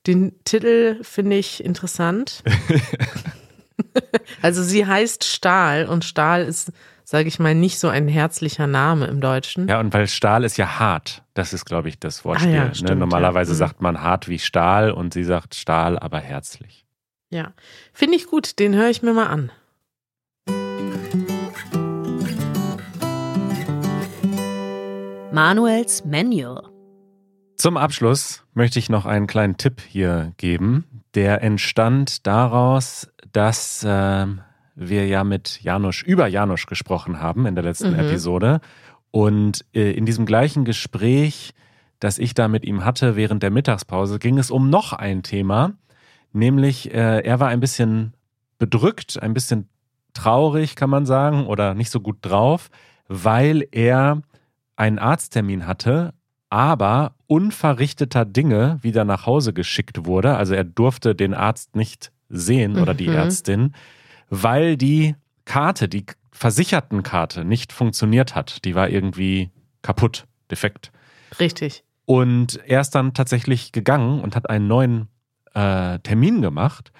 Den 0.07 0.43
Titel 0.45 0.97
finde 1.03 1.35
ich 1.35 1.63
interessant. 1.63 2.43
also 4.41 4.63
sie 4.63 4.85
heißt 4.85 5.23
Stahl 5.23 5.85
und 5.85 6.05
Stahl 6.05 6.43
ist 6.43 6.71
sage 7.05 7.27
ich 7.27 7.39
mal, 7.39 7.55
nicht 7.55 7.79
so 7.79 7.87
ein 7.87 8.07
herzlicher 8.07 8.67
Name 8.67 9.05
im 9.05 9.21
Deutschen. 9.21 9.67
Ja, 9.69 9.79
und 9.79 9.93
weil 9.93 10.07
Stahl 10.07 10.43
ist 10.43 10.57
ja 10.57 10.79
hart. 10.79 11.23
Das 11.35 11.53
ist, 11.53 11.65
glaube 11.65 11.87
ich, 11.87 11.99
das 11.99 12.25
Wortspiel. 12.25 12.51
Ah, 12.51 12.55
ja, 12.55 12.65
ne? 12.65 12.75
stimmt, 12.75 12.89
ne? 12.89 12.95
Normalerweise 12.95 13.51
ja. 13.51 13.53
Mhm. 13.53 13.59
sagt 13.59 13.81
man 13.81 14.01
hart 14.01 14.27
wie 14.27 14.39
Stahl 14.39 14.91
und 14.91 15.13
sie 15.13 15.23
sagt 15.23 15.55
Stahl, 15.55 15.99
aber 15.99 16.19
herzlich. 16.19 16.85
Ja, 17.29 17.53
finde 17.93 18.15
ich 18.15 18.25
gut. 18.25 18.59
Den 18.59 18.75
höre 18.75 18.89
ich 18.89 19.03
mir 19.03 19.13
mal 19.13 19.27
an. 19.27 19.51
Manuels 25.31 26.05
Manual. 26.05 26.74
Zum 27.55 27.77
Abschluss 27.77 28.43
möchte 28.53 28.79
ich 28.79 28.89
noch 28.89 29.05
einen 29.05 29.27
kleinen 29.27 29.57
Tipp 29.57 29.81
hier 29.81 30.33
geben. 30.37 30.85
Der 31.13 31.41
entstand 31.41 32.27
daraus, 32.27 33.09
dass 33.31 33.83
äh, 33.83 34.27
wir 34.75 35.07
ja 35.07 35.23
mit 35.23 35.61
Janusz 35.61 36.01
über 36.01 36.27
Janusz 36.27 36.65
gesprochen 36.65 37.21
haben 37.21 37.45
in 37.45 37.55
der 37.55 37.63
letzten 37.63 37.93
mhm. 37.93 37.99
Episode. 37.99 38.59
Und 39.11 39.63
äh, 39.73 39.91
in 39.91 40.05
diesem 40.05 40.25
gleichen 40.25 40.65
Gespräch, 40.65 41.53
das 41.99 42.17
ich 42.17 42.33
da 42.33 42.49
mit 42.49 42.65
ihm 42.65 42.83
hatte 42.83 43.15
während 43.15 43.41
der 43.41 43.51
Mittagspause, 43.51 44.19
ging 44.19 44.37
es 44.37 44.51
um 44.51 44.69
noch 44.69 44.91
ein 44.91 45.23
Thema, 45.23 45.73
nämlich 46.33 46.93
äh, 46.93 47.21
er 47.21 47.39
war 47.39 47.47
ein 47.47 47.61
bisschen 47.61 48.13
bedrückt, 48.57 49.21
ein 49.21 49.33
bisschen 49.33 49.69
traurig, 50.13 50.75
kann 50.75 50.89
man 50.89 51.05
sagen, 51.05 51.45
oder 51.45 51.73
nicht 51.73 51.89
so 51.89 52.01
gut 52.01 52.17
drauf, 52.21 52.69
weil 53.07 53.65
er 53.71 54.21
einen 54.75 54.99
Arzttermin 54.99 55.65
hatte, 55.65 56.13
aber 56.55 57.13
unverrichteter 57.27 58.25
Dinge 58.25 58.79
wieder 58.81 59.05
nach 59.05 59.25
Hause 59.25 59.53
geschickt 59.53 60.05
wurde. 60.05 60.37
Also 60.37 60.53
er 60.53 60.63
durfte 60.63 61.13
den 61.13 61.33
Arzt 61.33 61.75
nicht 61.75 62.11
sehen 62.29 62.79
oder 62.79 62.93
die 62.93 63.07
mhm. 63.07 63.15
Ärztin 63.15 63.73
weil 64.29 64.77
die 64.77 65.15
Karte, 65.45 65.87
die 65.87 66.05
Versichertenkarte 66.31 67.45
nicht 67.45 67.71
funktioniert 67.71 68.35
hat. 68.35 68.65
Die 68.65 68.75
war 68.75 68.89
irgendwie 68.89 69.51
kaputt, 69.81 70.25
defekt. 70.51 70.91
Richtig. 71.39 71.83
Und 72.05 72.59
er 72.65 72.81
ist 72.81 72.91
dann 72.91 73.13
tatsächlich 73.13 73.71
gegangen 73.71 74.21
und 74.21 74.35
hat 74.35 74.49
einen 74.49 74.67
neuen 74.67 75.07
äh, 75.53 75.99
Termin 75.99 76.41
gemacht. 76.41 76.91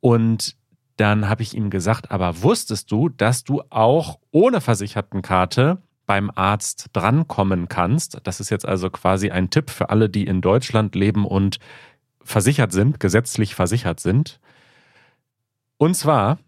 Und 0.00 0.56
dann 0.96 1.28
habe 1.28 1.42
ich 1.42 1.54
ihm 1.54 1.70
gesagt, 1.70 2.10
aber 2.10 2.42
wusstest 2.42 2.90
du, 2.90 3.08
dass 3.08 3.44
du 3.44 3.62
auch 3.70 4.18
ohne 4.30 4.60
Versichertenkarte 4.60 5.78
beim 6.08 6.32
Arzt 6.34 6.86
drankommen 6.94 7.68
kannst? 7.68 8.18
Das 8.24 8.40
ist 8.40 8.50
jetzt 8.50 8.66
also 8.66 8.90
quasi 8.90 9.30
ein 9.30 9.50
Tipp 9.50 9.70
für 9.70 9.90
alle, 9.90 10.08
die 10.08 10.26
in 10.26 10.40
Deutschland 10.40 10.96
leben 10.96 11.24
und 11.24 11.58
versichert 12.24 12.72
sind, 12.72 12.98
gesetzlich 12.98 13.54
versichert 13.54 14.00
sind. 14.00 14.40
Und 15.76 15.94
zwar 15.94 16.38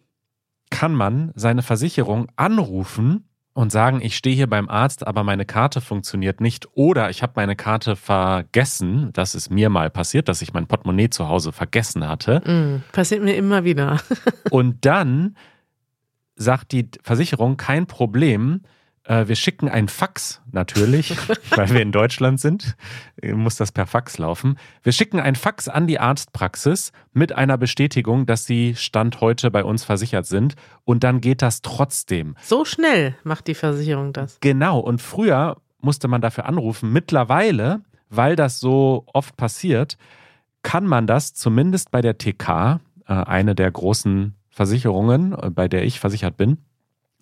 kann 0.70 0.94
man 0.94 1.31
seine 1.37 1.62
Versicherung 1.62 2.27
anrufen 2.37 3.29
und 3.53 3.70
sagen, 3.70 4.01
ich 4.03 4.16
stehe 4.16 4.35
hier 4.35 4.49
beim 4.49 4.68
Arzt, 4.68 5.07
aber 5.07 5.25
meine 5.25 5.44
Karte 5.44 5.81
funktioniert 5.81 6.40
nicht 6.40 6.68
oder 6.75 7.11
ich 7.11 7.23
habe 7.23 7.33
meine 7.37 7.57
Karte 7.57 7.96
vergessen. 7.96 9.11
Das 9.12 9.35
ist 9.35 9.51
mir 9.51 9.68
mal 9.68 9.90
passiert, 9.90 10.29
dass 10.29 10.40
ich 10.40 10.53
mein 10.55 10.66
Portemonnaie 10.66 11.11
zu 11.11 11.29
Hause 11.29 11.53
vergessen 11.53 12.09
hatte. 12.09 12.40
Mm, 12.40 12.92
passiert 12.92 13.23
mir 13.23 13.37
immer 13.37 13.64
wieder. 13.64 14.01
und 14.51 14.87
dann 14.87 15.37
sagt 16.37 16.73
die 16.73 16.88
Versicherung, 17.03 17.59
kein 17.59 17.87
Problem, 17.87 18.62
wir 19.27 19.35
schicken 19.35 19.68
ein 19.68 19.88
Fax 19.88 20.40
natürlich, 20.53 21.16
weil 21.57 21.70
wir 21.70 21.83
in 21.83 21.90
Deutschland 21.90 22.40
sind, 22.40 22.77
muss 23.23 23.57
das 23.57 23.73
per 23.73 23.87
Fax 23.87 24.18
laufen. 24.18 24.57
Wir 24.83 24.92
schicken 24.92 25.18
ein 25.18 25.35
Fax 25.35 25.68
an 25.68 25.87
die 25.87 25.99
Arztpraxis 25.99 26.92
mit 27.12 27.33
einer 27.33 27.59
Bestätigung, 27.59 28.27
dass 28.27 28.46
sie 28.46 28.77
Stand 28.77 29.20
heute 29.20 29.51
bei 29.51 29.64
uns 29.64 29.83
versichert 29.83 30.27
sind 30.27 30.55
und 30.85 31.03
dann 31.03 31.20
geht 31.20 31.42
das 31.42 31.62
trotzdem. 31.62 32.37
So 32.42 32.64
schnell 32.64 33.16
macht 33.25 33.49
die 33.49 33.55
Versicherung 33.55 34.12
das. 34.12 34.38
Genau, 34.40 34.79
und 34.79 35.03
früher 35.03 35.57
musste 35.81 36.09
man 36.09 36.20
dafür 36.20 36.46
anrufen. 36.46 36.92
Mittlerweile, 36.92 37.83
weil 38.09 38.37
das 38.37 38.61
so 38.61 39.05
oft 39.12 39.37
passiert, 39.37 39.96
kann 40.62 40.87
man 40.87 41.07
das 41.07 41.35
zumindest 41.35 41.90
bei 41.90 42.01
der 42.01 42.18
TK, 42.18 42.81
äh, 43.07 43.12
eine 43.12 43.55
der 43.55 43.70
großen 43.70 44.35
Versicherungen, 44.51 45.33
äh, 45.33 45.51
bei 45.51 45.68
der 45.68 45.85
ich 45.85 46.01
versichert 46.01 46.37
bin, 46.37 46.59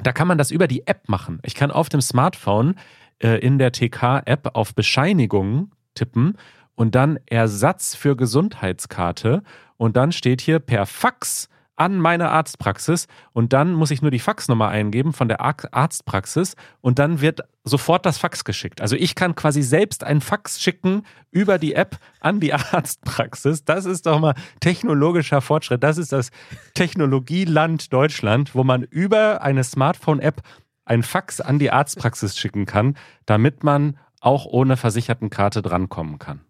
da 0.03 0.13
kann 0.13 0.29
man 0.29 0.39
das 0.39 0.51
über 0.51 0.69
die 0.69 0.87
App 0.87 1.09
machen. 1.09 1.41
Ich 1.43 1.55
kann 1.55 1.71
auf 1.71 1.89
dem 1.89 2.01
Smartphone 2.01 2.77
äh, 3.23 3.39
in 3.39 3.59
der 3.59 3.73
TK-App 3.73 4.51
auf 4.55 4.75
Bescheinigungen 4.75 5.73
tippen 5.95 6.37
und 6.75 6.95
dann 6.95 7.19
Ersatz 7.27 7.95
für 7.95 8.17
Gesundheitskarte 8.17 9.43
und 9.77 9.97
dann 9.97 10.13
steht 10.13 10.41
hier 10.41 10.61
per 10.61 10.87
Fax 10.87 11.49
an 11.79 11.99
meine 11.99 12.31
Arztpraxis 12.31 13.07
und 13.33 13.53
dann 13.53 13.73
muss 13.73 13.91
ich 13.91 14.03
nur 14.03 14.11
die 14.11 14.19
Faxnummer 14.19 14.69
eingeben 14.69 15.13
von 15.13 15.29
der 15.29 15.41
Arztpraxis 15.41 16.57
und 16.81 16.99
dann 16.99 17.21
wird 17.21 17.43
sofort 17.65 18.05
das 18.05 18.19
Fax 18.19 18.45
geschickt. 18.45 18.81
Also 18.81 18.97
ich 18.97 19.15
kann 19.15 19.35
quasi 19.35 19.63
selbst 19.63 20.03
ein 20.05 20.21
Fax 20.21 20.61
schicken 20.61 21.03
über 21.31 21.59
die 21.59 21.75
App 21.75 21.99
an 22.21 22.41
die 22.41 22.53
Arztpraxis. 22.53 23.65
Das 23.65 23.85
ist 23.85 24.07
doch 24.07 24.19
mal 24.19 24.35
technologischer 24.61 25.41
Fortschritt. 25.41 25.83
Das 25.83 25.99
ist 25.99 26.13
das 26.13 26.31
Technologieland 26.75 27.93
Deutschland, 27.93 28.55
wo 28.55 28.65
man 28.65 28.83
über 28.83 29.43
eine 29.43 29.65
Smartphone-App 29.65 30.43
ein 30.85 31.03
Fax 31.03 31.41
an 31.41 31.59
die 31.59 31.71
Arztpraxis 31.71 32.37
schicken 32.37 32.67
kann, 32.67 32.97
damit 33.27 33.63
man 33.63 33.99
auch 34.21 34.47
ohne 34.47 34.77
Versichertenkarte 34.77 35.63
drankommen 35.63 36.19
kann. 36.19 36.41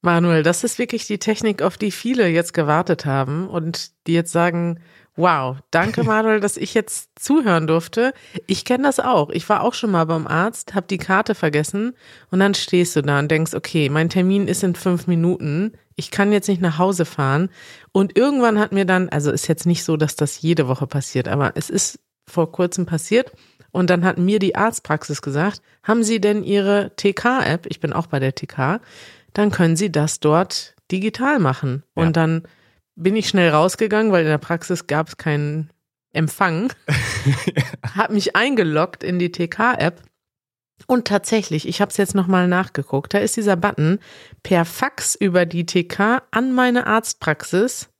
Manuel, 0.00 0.42
das 0.42 0.62
ist 0.62 0.78
wirklich 0.78 1.06
die 1.06 1.18
Technik, 1.18 1.60
auf 1.62 1.76
die 1.76 1.90
viele 1.90 2.28
jetzt 2.28 2.54
gewartet 2.54 3.04
haben 3.04 3.48
und 3.48 3.90
die 4.06 4.12
jetzt 4.12 4.30
sagen, 4.32 4.80
wow, 5.16 5.56
danke 5.72 6.04
Manuel, 6.04 6.40
dass 6.40 6.56
ich 6.56 6.72
jetzt 6.72 7.10
zuhören 7.18 7.66
durfte. 7.66 8.14
Ich 8.46 8.64
kenne 8.64 8.84
das 8.84 9.00
auch. 9.00 9.30
Ich 9.30 9.48
war 9.48 9.62
auch 9.62 9.74
schon 9.74 9.90
mal 9.90 10.04
beim 10.04 10.26
Arzt, 10.26 10.74
habe 10.74 10.86
die 10.86 10.98
Karte 10.98 11.34
vergessen 11.34 11.94
und 12.30 12.38
dann 12.38 12.54
stehst 12.54 12.94
du 12.94 13.02
da 13.02 13.18
und 13.18 13.30
denkst, 13.30 13.54
okay, 13.54 13.88
mein 13.88 14.08
Termin 14.08 14.46
ist 14.46 14.62
in 14.62 14.76
fünf 14.76 15.08
Minuten. 15.08 15.72
Ich 15.96 16.12
kann 16.12 16.32
jetzt 16.32 16.48
nicht 16.48 16.62
nach 16.62 16.78
Hause 16.78 17.04
fahren. 17.04 17.50
Und 17.90 18.16
irgendwann 18.16 18.60
hat 18.60 18.70
mir 18.70 18.84
dann, 18.84 19.08
also 19.08 19.32
ist 19.32 19.48
jetzt 19.48 19.66
nicht 19.66 19.82
so, 19.82 19.96
dass 19.96 20.14
das 20.14 20.40
jede 20.40 20.68
Woche 20.68 20.86
passiert, 20.86 21.26
aber 21.26 21.52
es 21.56 21.70
ist 21.70 21.98
vor 22.24 22.52
kurzem 22.52 22.86
passiert. 22.86 23.32
Und 23.70 23.90
dann 23.90 24.04
hat 24.04 24.16
mir 24.16 24.38
die 24.38 24.54
Arztpraxis 24.54 25.20
gesagt, 25.20 25.60
haben 25.82 26.02
Sie 26.02 26.20
denn 26.20 26.42
Ihre 26.42 26.92
TK-App? 26.96 27.66
Ich 27.68 27.80
bin 27.80 27.92
auch 27.92 28.06
bei 28.06 28.18
der 28.18 28.34
TK 28.34 28.80
dann 29.38 29.52
können 29.52 29.76
Sie 29.76 29.92
das 29.92 30.18
dort 30.18 30.74
digital 30.90 31.38
machen. 31.38 31.84
Ja. 31.96 32.02
Und 32.02 32.16
dann 32.16 32.42
bin 32.96 33.14
ich 33.14 33.28
schnell 33.28 33.50
rausgegangen, 33.50 34.10
weil 34.10 34.22
in 34.22 34.30
der 34.30 34.38
Praxis 34.38 34.88
gab 34.88 35.06
es 35.06 35.16
keinen 35.16 35.70
Empfang. 36.12 36.72
habe 37.94 38.14
mich 38.14 38.34
eingeloggt 38.34 39.04
in 39.04 39.20
die 39.20 39.30
TK-App 39.30 40.02
und 40.88 41.06
tatsächlich, 41.06 41.68
ich 41.68 41.80
habe 41.80 41.90
es 41.90 41.96
jetzt 41.98 42.16
nochmal 42.16 42.48
nachgeguckt, 42.48 43.14
da 43.14 43.18
ist 43.18 43.36
dieser 43.36 43.54
Button 43.54 44.00
per 44.42 44.64
Fax 44.64 45.14
über 45.14 45.46
die 45.46 45.66
TK 45.66 46.22
an 46.32 46.52
meine 46.52 46.88
Arztpraxis 46.88 47.90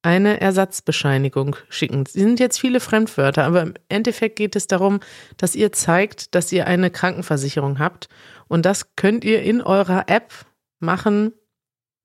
eine 0.00 0.40
Ersatzbescheinigung 0.40 1.56
schicken. 1.68 2.06
Sie 2.06 2.20
sind 2.20 2.40
jetzt 2.40 2.58
viele 2.58 2.80
Fremdwörter, 2.80 3.44
aber 3.44 3.60
im 3.60 3.74
Endeffekt 3.90 4.36
geht 4.36 4.56
es 4.56 4.66
darum, 4.66 5.00
dass 5.36 5.54
ihr 5.56 5.72
zeigt, 5.72 6.34
dass 6.34 6.52
ihr 6.52 6.66
eine 6.66 6.90
Krankenversicherung 6.90 7.80
habt 7.80 8.08
und 8.48 8.64
das 8.64 8.96
könnt 8.96 9.24
ihr 9.24 9.42
in 9.42 9.60
eurer 9.60 10.04
App 10.06 10.32
machen 10.78 11.32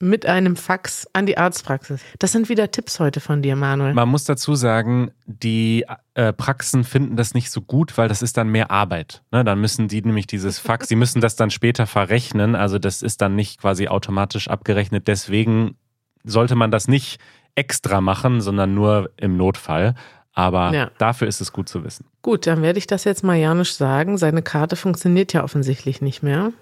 mit 0.01 0.25
einem 0.25 0.55
Fax 0.55 1.07
an 1.13 1.25
die 1.25 1.37
Arztpraxis. 1.37 2.01
Das 2.19 2.31
sind 2.31 2.49
wieder 2.49 2.71
Tipps 2.71 2.99
heute 2.99 3.19
von 3.19 3.41
dir, 3.41 3.55
Manuel. 3.55 3.93
Man 3.93 4.09
muss 4.09 4.23
dazu 4.23 4.55
sagen, 4.55 5.11
die 5.25 5.85
äh, 6.15 6.33
Praxen 6.33 6.83
finden 6.83 7.15
das 7.15 7.33
nicht 7.33 7.51
so 7.51 7.61
gut, 7.61 7.97
weil 7.97 8.07
das 8.07 8.21
ist 8.21 8.37
dann 8.37 8.49
mehr 8.49 8.71
Arbeit. 8.71 9.21
Ne? 9.31 9.43
Dann 9.43 9.61
müssen 9.61 9.87
die 9.87 10.01
nämlich 10.01 10.27
dieses 10.27 10.59
Fax, 10.59 10.87
die 10.87 10.95
müssen 10.95 11.21
das 11.21 11.35
dann 11.35 11.51
später 11.51 11.87
verrechnen. 11.87 12.55
Also 12.55 12.79
das 12.79 13.01
ist 13.01 13.21
dann 13.21 13.35
nicht 13.35 13.61
quasi 13.61 13.87
automatisch 13.87 14.47
abgerechnet. 14.47 15.07
Deswegen 15.07 15.75
sollte 16.23 16.55
man 16.55 16.71
das 16.71 16.87
nicht 16.87 17.19
extra 17.55 18.01
machen, 18.01 18.41
sondern 18.41 18.73
nur 18.73 19.11
im 19.17 19.37
Notfall. 19.37 19.95
Aber 20.33 20.73
ja. 20.73 20.91
dafür 20.97 21.27
ist 21.27 21.41
es 21.41 21.51
gut 21.51 21.67
zu 21.67 21.83
wissen. 21.83 22.05
Gut, 22.21 22.47
dann 22.47 22.61
werde 22.61 22.79
ich 22.79 22.87
das 22.87 23.03
jetzt 23.03 23.23
mal 23.23 23.35
Janusz 23.35 23.77
sagen. 23.77 24.17
Seine 24.17 24.41
Karte 24.41 24.77
funktioniert 24.77 25.33
ja 25.33 25.43
offensichtlich 25.43 26.01
nicht 26.01 26.23
mehr. 26.23 26.53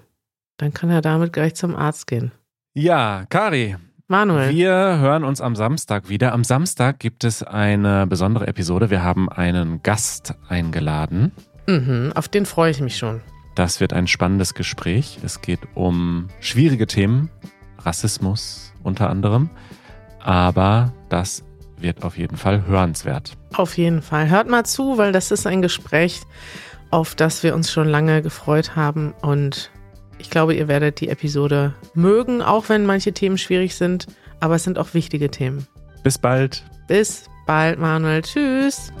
Dann 0.60 0.74
kann 0.74 0.90
er 0.90 1.00
damit 1.00 1.32
gleich 1.32 1.54
zum 1.54 1.74
Arzt 1.74 2.06
gehen. 2.06 2.32
Ja, 2.74 3.24
Kari. 3.30 3.76
Manuel. 4.08 4.50
Wir 4.50 4.98
hören 4.98 5.24
uns 5.24 5.40
am 5.40 5.56
Samstag 5.56 6.10
wieder. 6.10 6.34
Am 6.34 6.44
Samstag 6.44 6.98
gibt 6.98 7.24
es 7.24 7.42
eine 7.42 8.06
besondere 8.06 8.46
Episode. 8.46 8.90
Wir 8.90 9.02
haben 9.02 9.30
einen 9.30 9.82
Gast 9.82 10.34
eingeladen. 10.50 11.32
Mhm, 11.66 12.12
auf 12.14 12.28
den 12.28 12.44
freue 12.44 12.70
ich 12.72 12.82
mich 12.82 12.98
schon. 12.98 13.22
Das 13.54 13.80
wird 13.80 13.94
ein 13.94 14.06
spannendes 14.06 14.52
Gespräch. 14.52 15.18
Es 15.24 15.40
geht 15.40 15.60
um 15.74 16.28
schwierige 16.40 16.86
Themen, 16.86 17.30
Rassismus 17.78 18.74
unter 18.82 19.08
anderem. 19.08 19.48
Aber 20.18 20.92
das 21.08 21.42
wird 21.78 22.02
auf 22.02 22.18
jeden 22.18 22.36
Fall 22.36 22.66
hörenswert. 22.66 23.32
Auf 23.54 23.78
jeden 23.78 24.02
Fall. 24.02 24.28
Hört 24.28 24.46
mal 24.46 24.66
zu, 24.66 24.98
weil 24.98 25.12
das 25.12 25.30
ist 25.30 25.46
ein 25.46 25.62
Gespräch, 25.62 26.20
auf 26.90 27.14
das 27.14 27.42
wir 27.42 27.54
uns 27.54 27.72
schon 27.72 27.88
lange 27.88 28.20
gefreut 28.20 28.76
haben 28.76 29.14
und 29.22 29.70
ich 30.20 30.30
glaube, 30.30 30.54
ihr 30.54 30.68
werdet 30.68 31.00
die 31.00 31.08
Episode 31.08 31.74
mögen, 31.94 32.42
auch 32.42 32.68
wenn 32.68 32.86
manche 32.86 33.12
Themen 33.12 33.38
schwierig 33.38 33.74
sind, 33.74 34.06
aber 34.38 34.56
es 34.56 34.64
sind 34.64 34.78
auch 34.78 34.94
wichtige 34.94 35.30
Themen. 35.30 35.66
Bis 36.02 36.18
bald. 36.18 36.64
Bis 36.88 37.24
bald, 37.46 37.78
Manuel. 37.78 38.22
Tschüss. 38.22 38.92